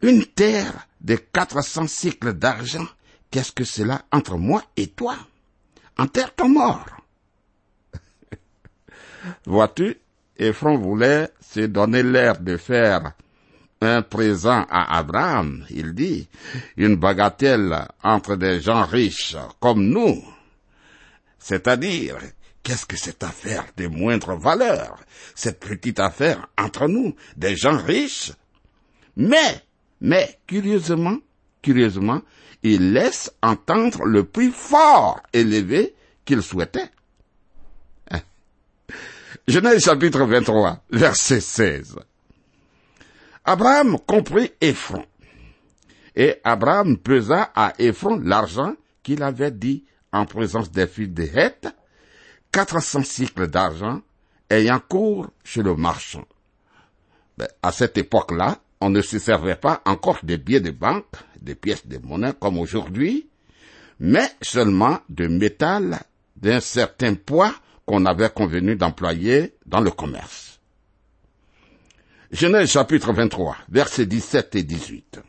Une 0.00 0.24
terre 0.24 0.86
de 1.00 1.16
quatre 1.16 1.62
cents 1.62 1.86
cycles 1.86 2.32
d'argent, 2.32 2.86
qu'est-ce 3.30 3.52
que 3.52 3.64
cela 3.64 4.02
entre 4.12 4.36
moi 4.36 4.62
et 4.76 4.88
toi? 4.88 5.16
Enterre 5.98 6.34
ton 6.34 6.48
mort. 6.48 6.86
Vois-tu, 9.46 9.98
Ephron 10.38 10.78
voulait 10.78 11.28
se 11.40 11.60
donner 11.60 12.02
l'air 12.02 12.40
de 12.40 12.56
faire 12.56 13.12
un 13.80 14.02
présent 14.02 14.66
à 14.70 14.98
Abraham, 14.98 15.64
il 15.70 15.92
dit, 15.94 16.28
une 16.76 16.96
bagatelle 16.96 17.86
entre 18.02 18.36
des 18.36 18.60
gens 18.60 18.84
riches 18.84 19.36
comme 19.60 19.84
nous. 19.84 20.24
C'est-à-dire 21.38 22.18
Qu'est-ce 22.62 22.86
que 22.86 22.96
cette 22.96 23.22
affaire 23.22 23.66
de 23.76 23.86
moindre 23.86 24.34
valeur 24.34 25.00
Cette 25.34 25.60
petite 25.60 26.00
affaire 26.00 26.48
entre 26.58 26.86
nous, 26.86 27.14
des 27.36 27.56
gens 27.56 27.78
riches? 27.78 28.32
Mais, 29.16 29.62
mais, 30.00 30.38
curieusement, 30.46 31.18
curieusement, 31.62 32.22
il 32.62 32.92
laisse 32.92 33.32
entendre 33.42 34.04
le 34.04 34.24
prix 34.24 34.50
fort 34.50 35.22
élevé 35.32 35.94
qu'il 36.24 36.42
souhaitait. 36.42 36.90
Genèse 39.48 39.84
chapitre 39.84 40.24
23, 40.24 40.84
verset 40.90 41.40
16. 41.40 41.96
Abraham 43.44 43.98
comprit 44.06 44.52
Ephron. 44.60 45.04
Et 46.14 46.36
Abraham 46.44 46.98
pesa 46.98 47.50
à 47.54 47.72
Ephron 47.78 48.20
l'argent 48.22 48.74
qu'il 49.02 49.22
avait 49.22 49.52
dit 49.52 49.84
en 50.12 50.26
présence 50.26 50.70
des 50.70 50.86
filles 50.86 51.08
de 51.08 51.22
Heth, 51.22 51.68
400 52.52 53.02
cycles 53.04 53.48
d'argent 53.48 54.00
ayant 54.50 54.80
cours 54.80 55.28
chez 55.44 55.62
le 55.62 55.76
marchand. 55.76 56.24
Ben, 57.36 57.48
à 57.62 57.72
cette 57.72 57.98
époque-là, 57.98 58.58
on 58.80 58.90
ne 58.90 59.02
se 59.02 59.18
servait 59.18 59.56
pas 59.56 59.82
encore 59.84 60.18
des 60.22 60.38
billets 60.38 60.60
de 60.60 60.70
banque, 60.70 61.04
des 61.40 61.54
pièces 61.54 61.86
de 61.86 61.98
monnaie 61.98 62.32
comme 62.38 62.58
aujourd'hui, 62.58 63.28
mais 64.00 64.30
seulement 64.42 65.00
de 65.08 65.26
métal 65.26 66.00
d'un 66.36 66.60
certain 66.60 67.14
poids 67.14 67.52
qu'on 67.86 68.06
avait 68.06 68.30
convenu 68.30 68.76
d'employer 68.76 69.54
dans 69.66 69.80
le 69.80 69.90
commerce. 69.90 70.60
Genèse 72.30 72.70
chapitre 72.70 73.12
23, 73.12 73.56
versets 73.70 74.06
17 74.06 74.54
et 74.56 74.62
18. 74.62 75.20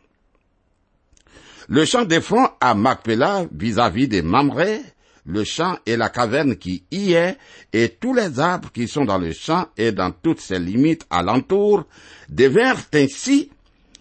Le 1.69 1.86
champ 1.86 2.03
des 2.03 2.19
fonds 2.19 2.49
à 2.60 2.73
Macpéla 2.73 3.45
vis-à-vis 3.51 4.08
des 4.08 4.21
Mamré 4.21 4.82
le 5.30 5.44
champ 5.44 5.78
et 5.86 5.96
la 5.96 6.10
caverne 6.10 6.56
qui 6.56 6.84
y 6.92 7.13
est, 7.13 7.38
et 7.72 7.89
tous 7.89 8.13
les 8.13 8.39
arbres 8.39 8.72
qui 8.72 8.88
sont 8.88 9.06
dans 9.06 9.18
le 9.18 9.32
champ 9.32 9.68
et 9.78 9.92
dans 9.92 10.12
toutes 10.12 10.42
ses 10.42 10.60
limites 10.60 11.06
alentour, 11.10 11.86
devinrent 12.28 12.88
ainsi 12.94 13.52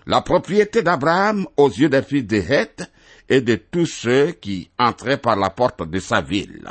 la 0.06 0.22
propriété 0.22 0.82
d'Abraham 0.82 1.46
aux 1.56 1.68
yeux 1.68 1.90
des 1.90 2.02
fils 2.02 2.26
de 2.26 2.36
Heth 2.36 2.90
et 3.28 3.42
de 3.42 3.56
tous 3.56 3.86
ceux 3.86 4.32
qui 4.32 4.70
entraient 4.78 5.18
par 5.18 5.36
la 5.36 5.50
porte 5.50 5.86
de 5.86 5.98
sa 6.00 6.22
ville. 6.22 6.66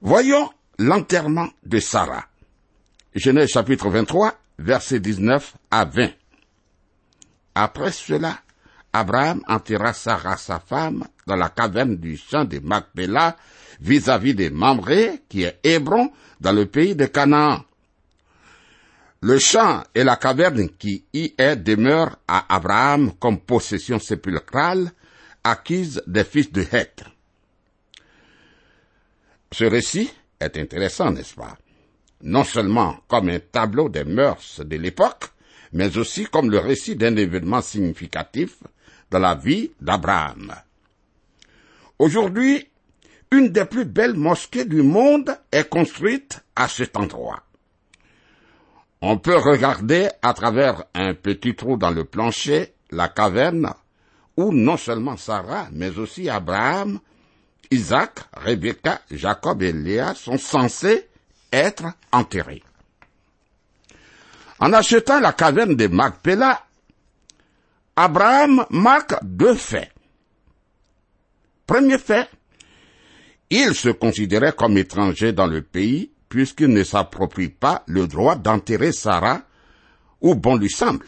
Voyons 0.00 0.50
l'enterrement 0.78 1.48
de 1.64 1.78
Sarah. 1.78 2.24
Genèse 3.14 3.50
chapitre 3.50 3.88
23, 3.88 4.34
versets 4.58 4.98
19 4.98 5.54
à 5.70 5.84
20. 5.84 6.10
Après 7.54 7.92
cela, 7.92 8.40
Abraham 8.92 9.42
enterra 9.46 9.92
Sarah, 9.92 10.36
sa 10.36 10.58
femme, 10.58 11.04
dans 11.26 11.36
la 11.36 11.48
caverne 11.48 11.96
du 11.96 12.16
champ 12.16 12.44
de 12.44 12.58
Macpéla, 12.58 13.36
vis-à-vis 13.80 14.34
des 14.34 14.50
Mamré, 14.50 15.22
qui 15.28 15.42
est 15.42 15.58
Hébron, 15.62 16.10
dans 16.40 16.52
le 16.52 16.66
pays 16.66 16.94
de 16.94 17.06
Canaan. 17.06 17.64
Le 19.22 19.38
champ 19.38 19.82
et 19.94 20.04
la 20.04 20.16
caverne 20.16 20.68
qui 20.78 21.04
y 21.14 21.32
est 21.38 21.56
demeurent 21.56 22.18
à 22.28 22.54
Abraham 22.54 23.12
comme 23.18 23.40
possession 23.40 23.98
sépulcrale 23.98 24.90
acquise 25.42 26.02
des 26.06 26.24
fils 26.24 26.52
de 26.52 26.60
Heth. 26.60 27.04
Ce 29.50 29.64
récit 29.64 30.10
est 30.40 30.58
intéressant, 30.58 31.10
n'est-ce 31.10 31.34
pas? 31.34 31.56
Non 32.22 32.44
seulement 32.44 32.98
comme 33.08 33.30
un 33.30 33.38
tableau 33.38 33.88
des 33.88 34.04
mœurs 34.04 34.60
de 34.64 34.76
l'époque, 34.76 35.24
mais 35.72 35.96
aussi 35.96 36.26
comme 36.26 36.50
le 36.50 36.58
récit 36.58 36.96
d'un 36.96 37.16
événement 37.16 37.62
significatif 37.62 38.58
de 39.10 39.18
la 39.18 39.34
vie 39.34 39.70
d'Abraham. 39.80 40.54
Aujourd'hui, 41.98 42.68
une 43.30 43.50
des 43.50 43.64
plus 43.64 43.84
belles 43.84 44.14
mosquées 44.14 44.64
du 44.64 44.82
monde 44.82 45.36
est 45.52 45.68
construite 45.68 46.40
à 46.56 46.68
cet 46.68 46.96
endroit. 46.96 47.42
On 49.00 49.18
peut 49.18 49.36
regarder 49.36 50.08
à 50.22 50.34
travers 50.34 50.84
un 50.94 51.14
petit 51.14 51.54
trou 51.54 51.76
dans 51.76 51.90
le 51.90 52.04
plancher 52.04 52.74
la 52.90 53.08
caverne 53.08 53.72
où 54.36 54.52
non 54.52 54.76
seulement 54.76 55.16
Sarah, 55.16 55.68
mais 55.72 55.98
aussi 55.98 56.28
Abraham, 56.28 56.98
Isaac, 57.70 58.20
Rebecca, 58.34 59.00
Jacob 59.10 59.62
et 59.62 59.72
Léa 59.72 60.14
sont 60.14 60.38
censés 60.38 61.08
être 61.52 61.84
enterrés. 62.12 62.62
En 64.58 64.72
achetant 64.72 65.20
la 65.20 65.32
caverne 65.32 65.76
de 65.76 65.86
Macpéla, 65.86 66.62
Abraham 67.96 68.66
marque 68.70 69.14
deux 69.22 69.54
faits. 69.54 69.93
Premier 71.66 71.98
fait, 71.98 72.28
il 73.50 73.74
se 73.74 73.88
considérait 73.88 74.52
comme 74.52 74.76
étranger 74.78 75.32
dans 75.32 75.46
le 75.46 75.62
pays 75.62 76.10
puisqu'il 76.28 76.68
ne 76.68 76.82
s'approprie 76.82 77.48
pas 77.48 77.84
le 77.86 78.08
droit 78.08 78.34
d'enterrer 78.34 78.90
Sarah 78.90 79.42
où 80.20 80.34
bon 80.34 80.56
lui 80.56 80.68
semble. 80.68 81.06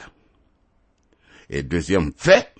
Et 1.50 1.62
deuxième 1.64 2.12
fait, 2.16 2.54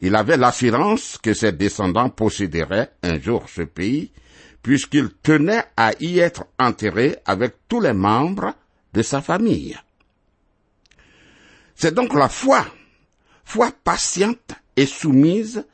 il 0.00 0.16
avait 0.16 0.36
l'assurance 0.36 1.18
que 1.18 1.34
ses 1.34 1.52
descendants 1.52 2.10
posséderaient 2.10 2.90
un 3.02 3.20
jour 3.20 3.48
ce 3.48 3.62
pays, 3.62 4.10
puisqu'il 4.62 5.10
tenait 5.22 5.64
à 5.76 5.92
y 6.00 6.18
être 6.18 6.46
enterré 6.58 7.16
avec 7.24 7.54
tous 7.68 7.80
les 7.80 7.92
membres 7.92 8.54
de 8.92 9.02
sa 9.02 9.20
famille. 9.20 9.78
C'est 11.74 11.94
donc 11.94 12.14
la 12.14 12.28
foi, 12.28 12.66
foi 13.44 13.70
patiente 13.84 14.52
et 14.76 14.86
soumise, 14.86 15.64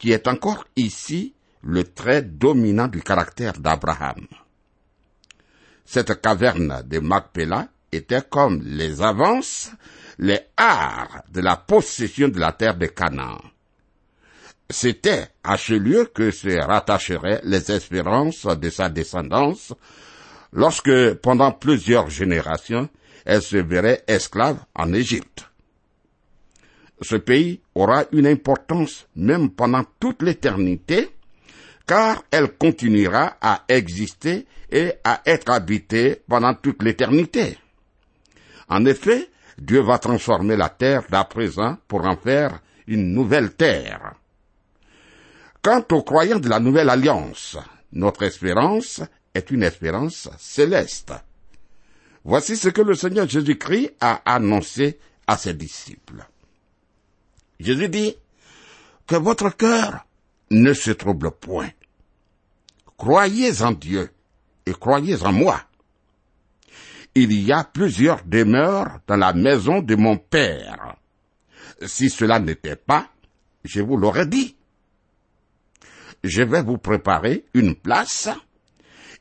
qui 0.00 0.10
est 0.12 0.26
encore 0.26 0.64
ici 0.74 1.34
le 1.62 1.84
trait 1.84 2.22
dominant 2.22 2.88
du 2.88 3.02
caractère 3.02 3.52
d'Abraham. 3.52 4.26
Cette 5.84 6.20
caverne 6.20 6.82
de 6.86 6.98
Macpéla 6.98 7.68
était 7.92 8.22
comme 8.28 8.62
les 8.64 9.02
avances, 9.02 9.70
les 10.18 10.40
arts 10.56 11.22
de 11.30 11.40
la 11.40 11.56
possession 11.56 12.28
de 12.28 12.40
la 12.40 12.52
terre 12.52 12.76
de 12.76 12.86
Canaan. 12.86 13.40
C'était 14.70 15.28
à 15.44 15.56
ce 15.56 15.74
lieu 15.74 16.06
que 16.06 16.30
se 16.30 16.48
rattacheraient 16.48 17.42
les 17.44 17.70
espérances 17.70 18.46
de 18.46 18.70
sa 18.70 18.88
descendance 18.88 19.74
lorsque, 20.52 21.14
pendant 21.14 21.52
plusieurs 21.52 22.08
générations, 22.08 22.88
elle 23.26 23.42
se 23.42 23.56
verrait 23.58 24.04
esclave 24.06 24.64
en 24.74 24.92
Égypte. 24.92 25.49
Ce 27.02 27.16
pays 27.16 27.60
aura 27.74 28.04
une 28.12 28.26
importance 28.26 29.06
même 29.16 29.50
pendant 29.50 29.84
toute 29.98 30.22
l'éternité, 30.22 31.10
car 31.86 32.22
elle 32.30 32.52
continuera 32.56 33.36
à 33.40 33.64
exister 33.68 34.46
et 34.70 34.92
à 35.02 35.22
être 35.26 35.50
habitée 35.50 36.22
pendant 36.28 36.54
toute 36.54 36.82
l'éternité. 36.82 37.58
En 38.68 38.84
effet, 38.84 39.28
Dieu 39.58 39.80
va 39.80 39.98
transformer 39.98 40.56
la 40.56 40.68
terre 40.68 41.04
d'à 41.10 41.24
présent 41.24 41.76
pour 41.88 42.04
en 42.06 42.16
faire 42.16 42.60
une 42.86 43.12
nouvelle 43.12 43.54
terre. 43.54 44.14
Quant 45.62 45.84
aux 45.92 46.02
croyants 46.02 46.38
de 46.38 46.48
la 46.48 46.60
nouvelle 46.60 46.88
alliance, 46.88 47.58
notre 47.92 48.22
espérance 48.22 49.02
est 49.34 49.50
une 49.50 49.62
espérance 49.62 50.28
céleste. 50.38 51.12
Voici 52.24 52.56
ce 52.56 52.68
que 52.68 52.82
le 52.82 52.94
Seigneur 52.94 53.28
Jésus-Christ 53.28 53.94
a 54.00 54.22
annoncé 54.24 54.98
à 55.26 55.36
ses 55.36 55.54
disciples. 55.54 56.24
Jésus 57.60 57.88
dit, 57.88 58.16
que 59.06 59.16
votre 59.16 59.50
cœur 59.50 60.06
ne 60.50 60.72
se 60.72 60.90
trouble 60.90 61.30
point. 61.30 61.70
Croyez 62.96 63.62
en 63.62 63.72
Dieu 63.72 64.10
et 64.66 64.72
croyez 64.72 65.22
en 65.22 65.32
moi. 65.32 65.60
Il 67.14 67.32
y 67.32 67.52
a 67.52 67.64
plusieurs 67.64 68.24
demeures 68.24 69.00
dans 69.06 69.16
la 69.16 69.32
maison 69.32 69.80
de 69.80 69.94
mon 69.94 70.16
Père. 70.16 70.96
Si 71.84 72.08
cela 72.08 72.38
n'était 72.38 72.76
pas, 72.76 73.08
je 73.64 73.80
vous 73.82 73.96
l'aurais 73.96 74.26
dit. 74.26 74.56
Je 76.22 76.42
vais 76.42 76.62
vous 76.62 76.78
préparer 76.78 77.46
une 77.54 77.74
place, 77.74 78.28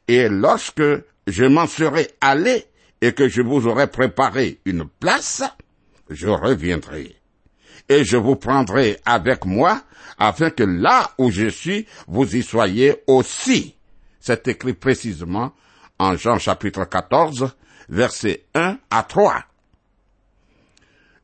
et 0.08 0.28
lorsque 0.28 0.84
je 1.28 1.45
m'en 1.45 1.67
serai 1.67 2.12
allé 2.19 2.65
et 3.02 3.13
que 3.13 3.28
je 3.30 3.41
vous 3.41 3.67
aurai 3.67 3.88
préparé 3.88 4.60
une 4.65 4.86
place, 4.88 5.43
je 6.10 6.28
reviendrai. 6.28 7.19
Et 7.89 8.06
je 8.06 8.17
vous 8.17 8.36
prendrai 8.36 8.99
avec 9.06 9.45
moi, 9.45 9.82
afin 10.19 10.52
que 10.52 10.63
là 10.63 11.12
où 11.17 11.32
je 11.32 11.47
suis, 11.47 11.88
vous 12.08 12.36
y 12.36 12.43
soyez 12.43 13.04
aussi. 13.08 13.75
C'est 14.19 14.47
écrit 14.47 14.73
précisément 14.73 15.54
en 15.97 16.15
Jean 16.15 16.38
chapitre 16.38 16.86
14, 16.86 17.56
versets 17.89 18.45
1 18.54 18.78
à 18.91 19.04
3. 19.04 19.43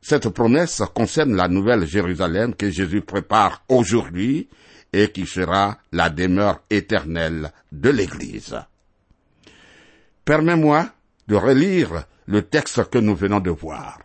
Cette 0.00 0.28
promesse 0.28 0.82
concerne 0.94 1.34
la 1.34 1.48
nouvelle 1.48 1.86
Jérusalem 1.86 2.54
que 2.54 2.70
Jésus 2.70 3.00
prépare 3.00 3.64
aujourd'hui 3.68 4.48
et 4.92 5.10
qui 5.10 5.26
sera 5.26 5.78
la 5.92 6.10
demeure 6.10 6.60
éternelle 6.70 7.52
de 7.72 7.90
l'Église. 7.90 8.56
Permets-moi 10.24 10.88
de 11.28 11.36
relire 11.36 12.04
le 12.26 12.42
texte 12.42 12.88
que 12.88 12.98
nous 12.98 13.14
venons 13.14 13.40
de 13.40 13.50
voir. 13.50 13.98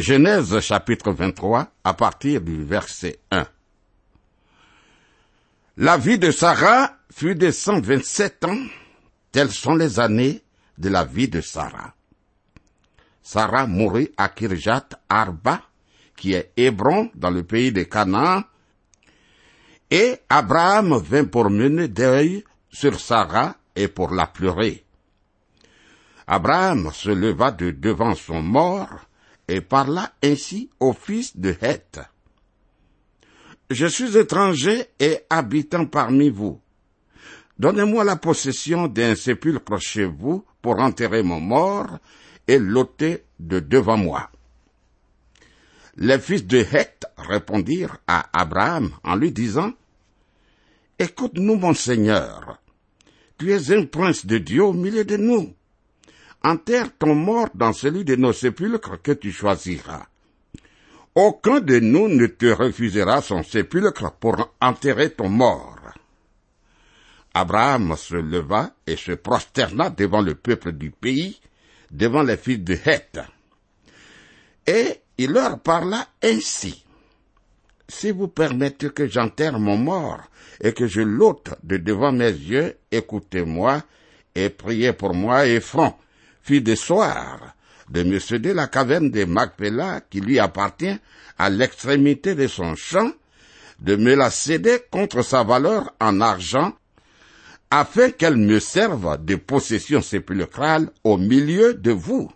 Genèse 0.00 0.60
chapitre 0.60 1.12
23 1.12 1.68
à 1.84 1.94
partir 1.94 2.40
du 2.40 2.64
verset 2.64 3.18
1. 3.30 3.46
La 5.76 5.98
vie 5.98 6.18
de 6.18 6.30
Sarah 6.30 6.96
fut 7.12 7.34
de 7.34 7.50
127 7.50 8.44
ans, 8.44 8.58
telles 9.30 9.50
sont 9.50 9.74
les 9.74 10.00
années 10.00 10.42
de 10.78 10.88
la 10.88 11.04
vie 11.04 11.28
de 11.28 11.40
Sarah. 11.40 11.94
Sarah 13.22 13.66
mourut 13.66 14.08
à 14.16 14.28
Kirjat 14.30 14.88
Arba, 15.08 15.62
qui 16.16 16.32
est 16.32 16.52
Hébron 16.56 17.10
dans 17.14 17.30
le 17.30 17.42
pays 17.42 17.72
de 17.72 17.82
Canaan, 17.82 18.42
et 19.90 20.16
Abraham 20.28 20.96
vint 20.98 21.24
pour 21.24 21.50
mener 21.50 21.88
deuil 21.88 22.44
sur 22.70 22.98
Sarah 22.98 23.56
et 23.76 23.88
pour 23.88 24.12
la 24.12 24.26
pleurer. 24.26 24.84
Abraham 26.26 26.90
se 26.92 27.10
leva 27.10 27.50
de 27.50 27.70
devant 27.70 28.14
son 28.14 28.40
mort 28.40 29.09
et 29.50 29.60
parla 29.60 30.12
ainsi 30.22 30.70
au 30.78 30.92
fils 30.92 31.36
de 31.36 31.54
Heth. 31.60 31.98
Je 33.68 33.86
suis 33.86 34.16
étranger 34.16 34.86
et 35.00 35.18
habitant 35.28 35.86
parmi 35.86 36.30
vous. 36.30 36.60
Donnez-moi 37.58 38.04
la 38.04 38.14
possession 38.14 38.86
d'un 38.86 39.16
sépulcre 39.16 39.78
chez 39.78 40.04
vous 40.04 40.44
pour 40.62 40.78
enterrer 40.78 41.24
mon 41.24 41.40
mort 41.40 41.98
et 42.46 42.58
l'ôter 42.58 43.24
de 43.40 43.58
devant 43.58 43.96
moi. 43.96 44.30
Les 45.96 46.20
fils 46.20 46.46
de 46.46 46.58
Heth 46.58 47.06
répondirent 47.18 47.98
à 48.06 48.28
Abraham 48.32 48.90
en 49.02 49.16
lui 49.16 49.32
disant, 49.32 49.72
Écoute-nous, 50.98 51.56
mon 51.56 51.74
Seigneur, 51.74 52.60
tu 53.36 53.52
es 53.52 53.72
un 53.72 53.84
prince 53.84 54.26
de 54.26 54.38
Dieu 54.38 54.64
au 54.64 54.72
milieu 54.72 55.04
de 55.04 55.16
nous. 55.16 55.54
Enterre 56.42 56.96
ton 56.98 57.14
mort 57.14 57.48
dans 57.54 57.72
celui 57.72 58.04
de 58.04 58.16
nos 58.16 58.32
sépulcres 58.32 59.02
que 59.02 59.12
tu 59.12 59.30
choisiras. 59.30 60.06
Aucun 61.14 61.60
de 61.60 61.80
nous 61.80 62.08
ne 62.08 62.26
te 62.26 62.46
refusera 62.46 63.20
son 63.20 63.42
sépulcre 63.42 64.12
pour 64.12 64.54
enterrer 64.60 65.10
ton 65.10 65.28
mort. 65.28 65.76
Abraham 67.34 67.94
se 67.96 68.16
leva 68.16 68.74
et 68.86 68.96
se 68.96 69.12
prosterna 69.12 69.90
devant 69.90 70.22
le 70.22 70.34
peuple 70.34 70.72
du 70.72 70.90
pays, 70.90 71.40
devant 71.90 72.22
les 72.22 72.36
fils 72.36 72.60
de 72.60 72.74
Heth. 72.74 73.20
Et 74.66 75.00
il 75.18 75.32
leur 75.32 75.60
parla 75.60 76.06
ainsi. 76.22 76.84
Si 77.88 78.10
vous 78.12 78.28
permettez 78.28 78.90
que 78.90 79.06
j'enterre 79.06 79.58
mon 79.58 79.76
mort 79.76 80.22
et 80.60 80.72
que 80.72 80.86
je 80.86 81.02
l'ôte 81.02 81.50
de 81.64 81.76
devant 81.76 82.12
mes 82.12 82.30
yeux, 82.30 82.76
écoutez-moi 82.90 83.82
et 84.34 84.48
priez 84.48 84.92
pour 84.92 85.12
moi 85.12 85.46
et 85.46 85.60
front, 85.60 85.94
fille 86.42 86.62
de 86.62 86.74
soir, 86.74 87.54
de 87.90 88.02
me 88.02 88.18
céder 88.18 88.54
la 88.54 88.66
caverne 88.66 89.10
de 89.10 89.24
Macpéla 89.24 90.00
qui 90.08 90.20
lui 90.20 90.38
appartient 90.38 90.98
à 91.38 91.50
l'extrémité 91.50 92.34
de 92.34 92.46
son 92.46 92.74
champ, 92.74 93.10
de 93.80 93.96
me 93.96 94.14
la 94.14 94.30
céder 94.30 94.78
contre 94.90 95.22
sa 95.22 95.42
valeur 95.42 95.92
en 96.00 96.20
argent 96.20 96.74
afin 97.70 98.10
qu'elle 98.10 98.36
me 98.36 98.58
serve 98.58 99.24
de 99.24 99.36
possession 99.36 100.02
sépulcrale 100.02 100.90
au 101.04 101.16
milieu 101.16 101.74
de 101.74 101.92
vous. 101.92 102.30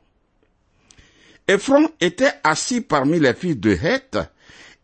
Ephron 1.47 1.89
était 2.01 2.33
assis 2.43 2.81
parmi 2.81 3.19
les 3.19 3.35
fils 3.35 3.59
de 3.59 3.73
Heth, 3.73 4.19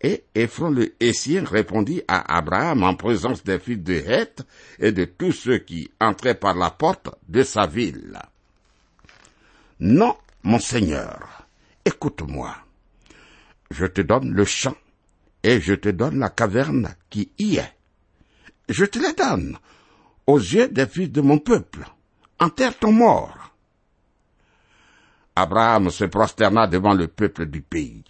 et 0.03 0.25
Ephron 0.35 0.71
le 0.71 0.95
Hessien 1.01 1.45
répondit 1.45 2.03
à 2.09 2.37
Abraham 2.37 2.83
en 2.83 2.95
présence 2.95 3.45
des 3.45 3.59
fils 3.59 3.79
de 3.79 3.95
Heth 3.95 4.43
et 4.79 4.93
de 4.93 5.05
tous 5.05 5.33
ceux 5.33 5.59
qui 5.59 5.91
entraient 6.01 6.35
par 6.35 6.55
la 6.57 6.71
porte 6.71 7.09
de 7.29 7.43
sa 7.43 7.67
ville. 7.67 8.19
Non, 9.81 10.15
mon 10.43 10.59
Seigneur, 10.59 11.47
écoute-moi. 11.87 12.55
Je 13.71 13.87
te 13.87 14.03
donne 14.03 14.31
le 14.31 14.45
champ, 14.45 14.77
et 15.43 15.59
je 15.59 15.73
te 15.73 15.89
donne 15.89 16.19
la 16.19 16.29
caverne 16.29 16.95
qui 17.09 17.33
y 17.39 17.57
est. 17.57 17.73
Je 18.69 18.85
te 18.85 18.99
la 18.99 19.15
donne, 19.15 19.57
aux 20.27 20.39
yeux 20.39 20.69
des 20.69 20.87
fils 20.87 21.11
de 21.11 21.23
mon 21.23 21.39
peuple. 21.39 21.87
Enterre 22.39 22.79
ton 22.79 22.93
mort. 22.93 23.55
Abraham 25.35 25.89
se 25.89 26.05
prosterna 26.05 26.67
devant 26.67 26.93
le 26.93 27.09
peuple 27.09 27.47
du 27.47 27.63
pays. 27.63 28.05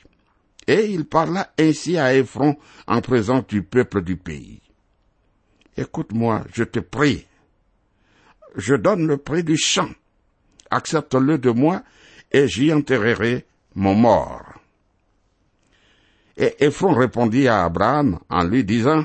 Et 0.67 0.87
il 0.91 1.05
parla 1.05 1.53
ainsi 1.57 1.97
à 1.97 2.15
Ephron 2.15 2.57
en 2.89 3.01
présence 3.01 3.47
du 3.47 3.63
peuple 3.63 4.03
du 4.03 4.17
pays. 4.17 4.61
Écoute-moi, 5.77 6.45
je 6.53 6.65
te 6.65 6.81
prie. 6.81 7.27
Je 8.57 8.75
donne 8.75 9.07
le 9.07 9.19
prix 9.19 9.45
du 9.45 9.57
champ. 9.57 9.89
Accepte-le 10.71 11.39
de 11.39 11.51
moi 11.51 11.83
et 12.31 12.49
j'y 12.49 12.73
enterrerai 12.73 13.45
mon 13.75 13.95
mort. 13.95 14.45
Et 16.37 16.65
Ephron 16.65 16.95
répondit 16.95 17.49
à 17.49 17.65
Abraham 17.65 18.19
en 18.29 18.45
lui 18.45 18.65
disant, 18.65 19.05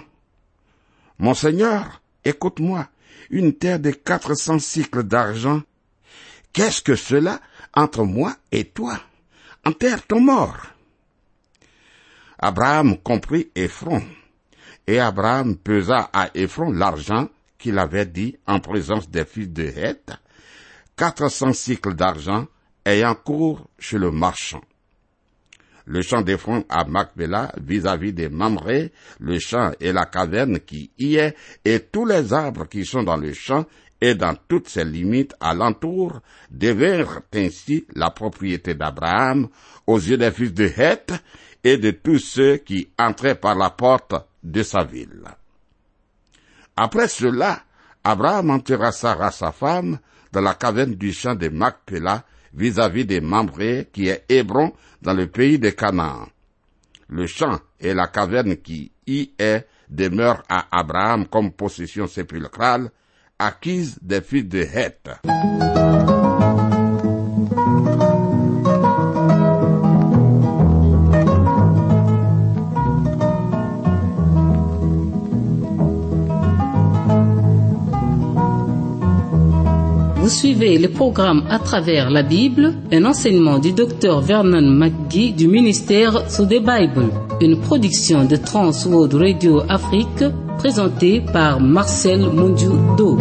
Mon 1.19 1.33
Seigneur, 1.33 2.01
écoute-moi, 2.23 2.87
une 3.29 3.53
terre 3.53 3.79
de 3.79 3.91
quatre 3.91 4.35
cents 4.35 4.59
cycles 4.59 5.03
d'argent, 5.03 5.61
qu'est-ce 6.53 6.81
que 6.81 6.95
cela 6.95 7.41
entre 7.73 8.03
moi 8.03 8.35
et 8.51 8.65
toi? 8.65 8.99
Enterre 9.65 10.05
ton 10.05 10.21
mort. 10.21 10.67
Abraham 12.37 12.97
comprit 12.97 13.49
Ephron, 13.55 14.03
et 14.87 14.99
Abraham 14.99 15.57
pesa 15.57 16.09
à 16.13 16.29
Ephron 16.35 16.71
l'argent 16.71 17.29
qu'il 17.57 17.79
avait 17.79 18.05
dit 18.05 18.37
en 18.45 18.59
présence 18.59 19.09
des 19.09 19.25
fils 19.25 19.49
de 19.49 19.63
Heth, 19.63 20.11
quatre 20.95 21.29
cents 21.29 21.53
cycles 21.53 21.93
d'argent 21.93 22.47
ayant 22.85 23.15
cours 23.15 23.67
chez 23.79 23.97
le 23.97 24.11
marchand. 24.11 24.61
Le 25.85 26.01
champ 26.01 26.21
d'Ephron 26.21 26.65
à 26.67 26.83
Macpéla 26.85 27.51
vis-à-vis 27.61 28.13
des 28.13 28.29
Mamré, 28.29 28.91
le 29.19 29.37
champ 29.39 29.71
et 29.79 29.91
la 29.91 30.05
caverne 30.05 30.59
qui 30.59 30.89
y 30.97 31.17
est, 31.17 31.35
et 31.63 31.79
tous 31.79 32.05
les 32.05 32.33
arbres 32.33 32.67
qui 32.67 32.85
sont 32.85 33.03
dans 33.03 33.17
le 33.17 33.33
champ 33.33 33.65
et 34.01 34.15
dans 34.15 34.35
toutes 34.47 34.67
ses 34.67 34.83
limites 34.83 35.35
alentour, 35.39 36.21
devinrent 36.49 37.21
ainsi 37.33 37.85
la 37.93 38.09
propriété 38.09 38.73
d'Abraham 38.73 39.47
aux 39.85 39.99
yeux 39.99 40.17
des 40.17 40.31
fils 40.31 40.53
de 40.53 40.65
Heth 40.65 41.13
et 41.63 41.77
de 41.77 41.91
tous 41.91 42.19
ceux 42.19 42.57
qui 42.57 42.89
entraient 42.97 43.35
par 43.35 43.55
la 43.55 43.69
porte 43.69 44.15
de 44.43 44.63
sa 44.63 44.83
ville. 44.83 45.23
Après 46.75 47.07
cela, 47.07 47.61
Abraham 48.03 48.51
enterra 48.51 48.91
Sarah 48.91 49.31
sa 49.31 49.51
femme 49.51 49.99
dans 50.35 50.41
la 50.41 50.53
caverne 50.55 50.95
du 50.95 51.13
champ 51.13 51.33
de 51.33 51.47
Macpéla 51.47 52.25
vis-à-vis 52.53 53.05
des 53.05 53.21
Mamré 53.21 53.87
qui 53.93 54.09
est 54.09 54.25
Hébron 54.27 54.73
dans 55.01 55.13
le 55.13 55.27
pays 55.27 55.57
de 55.57 55.69
Canaan. 55.69 56.27
Le 57.07 57.25
champ 57.25 57.57
et 57.79 57.93
la 57.93 58.07
caverne 58.07 58.57
qui 58.57 58.91
y 59.07 59.31
est 59.39 59.65
demeurent 59.87 60.43
à 60.49 60.67
Abraham 60.77 61.25
comme 61.27 61.53
possession 61.53 62.05
sépulcrale 62.07 62.89
acquise 63.39 63.97
des 64.01 64.19
fils 64.19 64.45
de 64.45 64.59
Heth. 64.59 65.09
Suivez 80.35 80.77
le 80.77 80.89
programme 80.89 81.43
à 81.49 81.59
travers 81.59 82.09
la 82.09 82.21
Bible, 82.21 82.73
un 82.91 83.05
enseignement 83.05 83.57
du 83.57 83.71
docteur 83.71 84.19
Vernon 84.19 84.61
McGee 84.61 85.31
du 85.31 85.47
ministère 85.47 86.29
sous 86.29 86.45
the 86.45 86.59
Bible, 86.59 87.09
une 87.39 87.57
production 87.61 88.25
de 88.25 88.35
Trans 88.35 88.71
World 88.85 89.13
Radio 89.13 89.61
Afrique 89.69 90.25
présentée 90.57 91.21
par 91.21 91.61
Marcel 91.61 92.19
Mondiou-Do. 92.19 93.17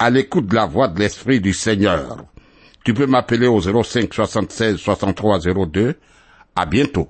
À 0.00 0.08
l'écoute 0.08 0.46
de 0.46 0.54
la 0.54 0.64
voix 0.64 0.88
de 0.88 0.98
l'Esprit 0.98 1.40
du 1.40 1.52
Seigneur. 1.52 2.24
Tu 2.84 2.94
peux 2.94 3.06
m'appeler 3.06 3.46
au 3.46 3.60
05 3.60 4.12
76 4.12 4.76
63 4.78 5.40
02. 5.66 5.94
À 6.56 6.64
bientôt. 6.66 7.08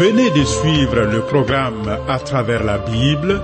Venez 0.00 0.30
de 0.30 0.44
suivre 0.44 1.00
le 1.02 1.22
programme 1.22 1.98
à 2.08 2.18
travers 2.18 2.64
la 2.64 2.78
Bible, 2.78 3.40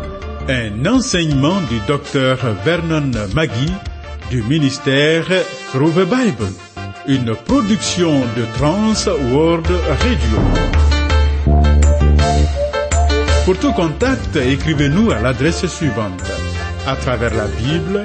un 0.48 0.84
enseignement 0.86 1.60
du 1.70 1.80
docteur 1.86 2.38
Vernon 2.64 3.10
Magui 3.34 3.72
du 4.30 4.42
ministère 4.42 5.26
Through 5.72 5.92
the 5.94 6.04
Bible, 6.06 6.48
une 7.06 7.34
production 7.34 8.20
de 8.36 8.44
Trans 8.58 9.10
World 9.32 9.66
Radio. 9.88 10.38
Pour 13.44 13.58
tout 13.58 13.72
contact, 13.72 14.36
écrivez-nous 14.36 15.10
à 15.10 15.20
l'adresse 15.20 15.66
suivante. 15.66 16.22
À 16.86 16.96
travers 16.96 17.34
la 17.34 17.46
Bible, 17.46 18.04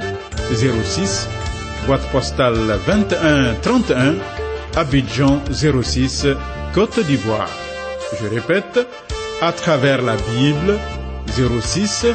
06, 0.54 1.28
boîte 1.88 2.06
postale 2.12 2.80
21 2.86 3.56
31, 3.62 4.16
Abidjan 4.76 5.42
06, 5.52 6.28
Côte 6.74 7.00
d'Ivoire. 7.06 7.50
Je 8.22 8.28
répète, 8.28 8.88
à 9.42 9.52
travers 9.52 10.02
la 10.02 10.16
Bible, 10.16 10.78
06, 11.62 12.08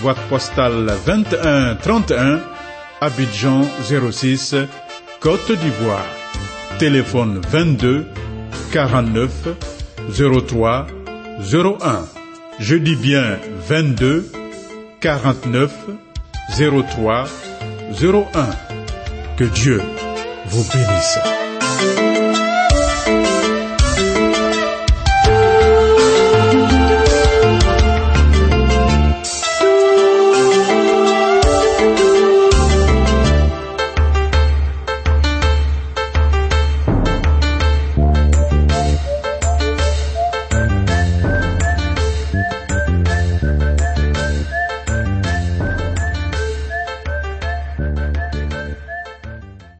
boîte 0.00 0.20
postale 0.28 0.86
21 1.06 1.76
31, 1.76 2.40
Abidjan 3.00 3.62
06, 4.10 4.54
Côte 5.20 5.52
d'Ivoire. 5.52 6.06
Téléphone 6.78 7.40
22 7.50 8.06
49 8.72 9.30
03 10.08 10.86
01. 11.52 11.76
Je 12.58 12.76
dis 12.76 12.96
bien 12.96 13.38
22 13.68 14.30
49 15.00 15.72
03 16.58 17.24
01. 18.02 18.24
Que 19.36 19.44
Dieu 19.44 19.82
vous 20.46 20.64
bénisse. 20.72 22.11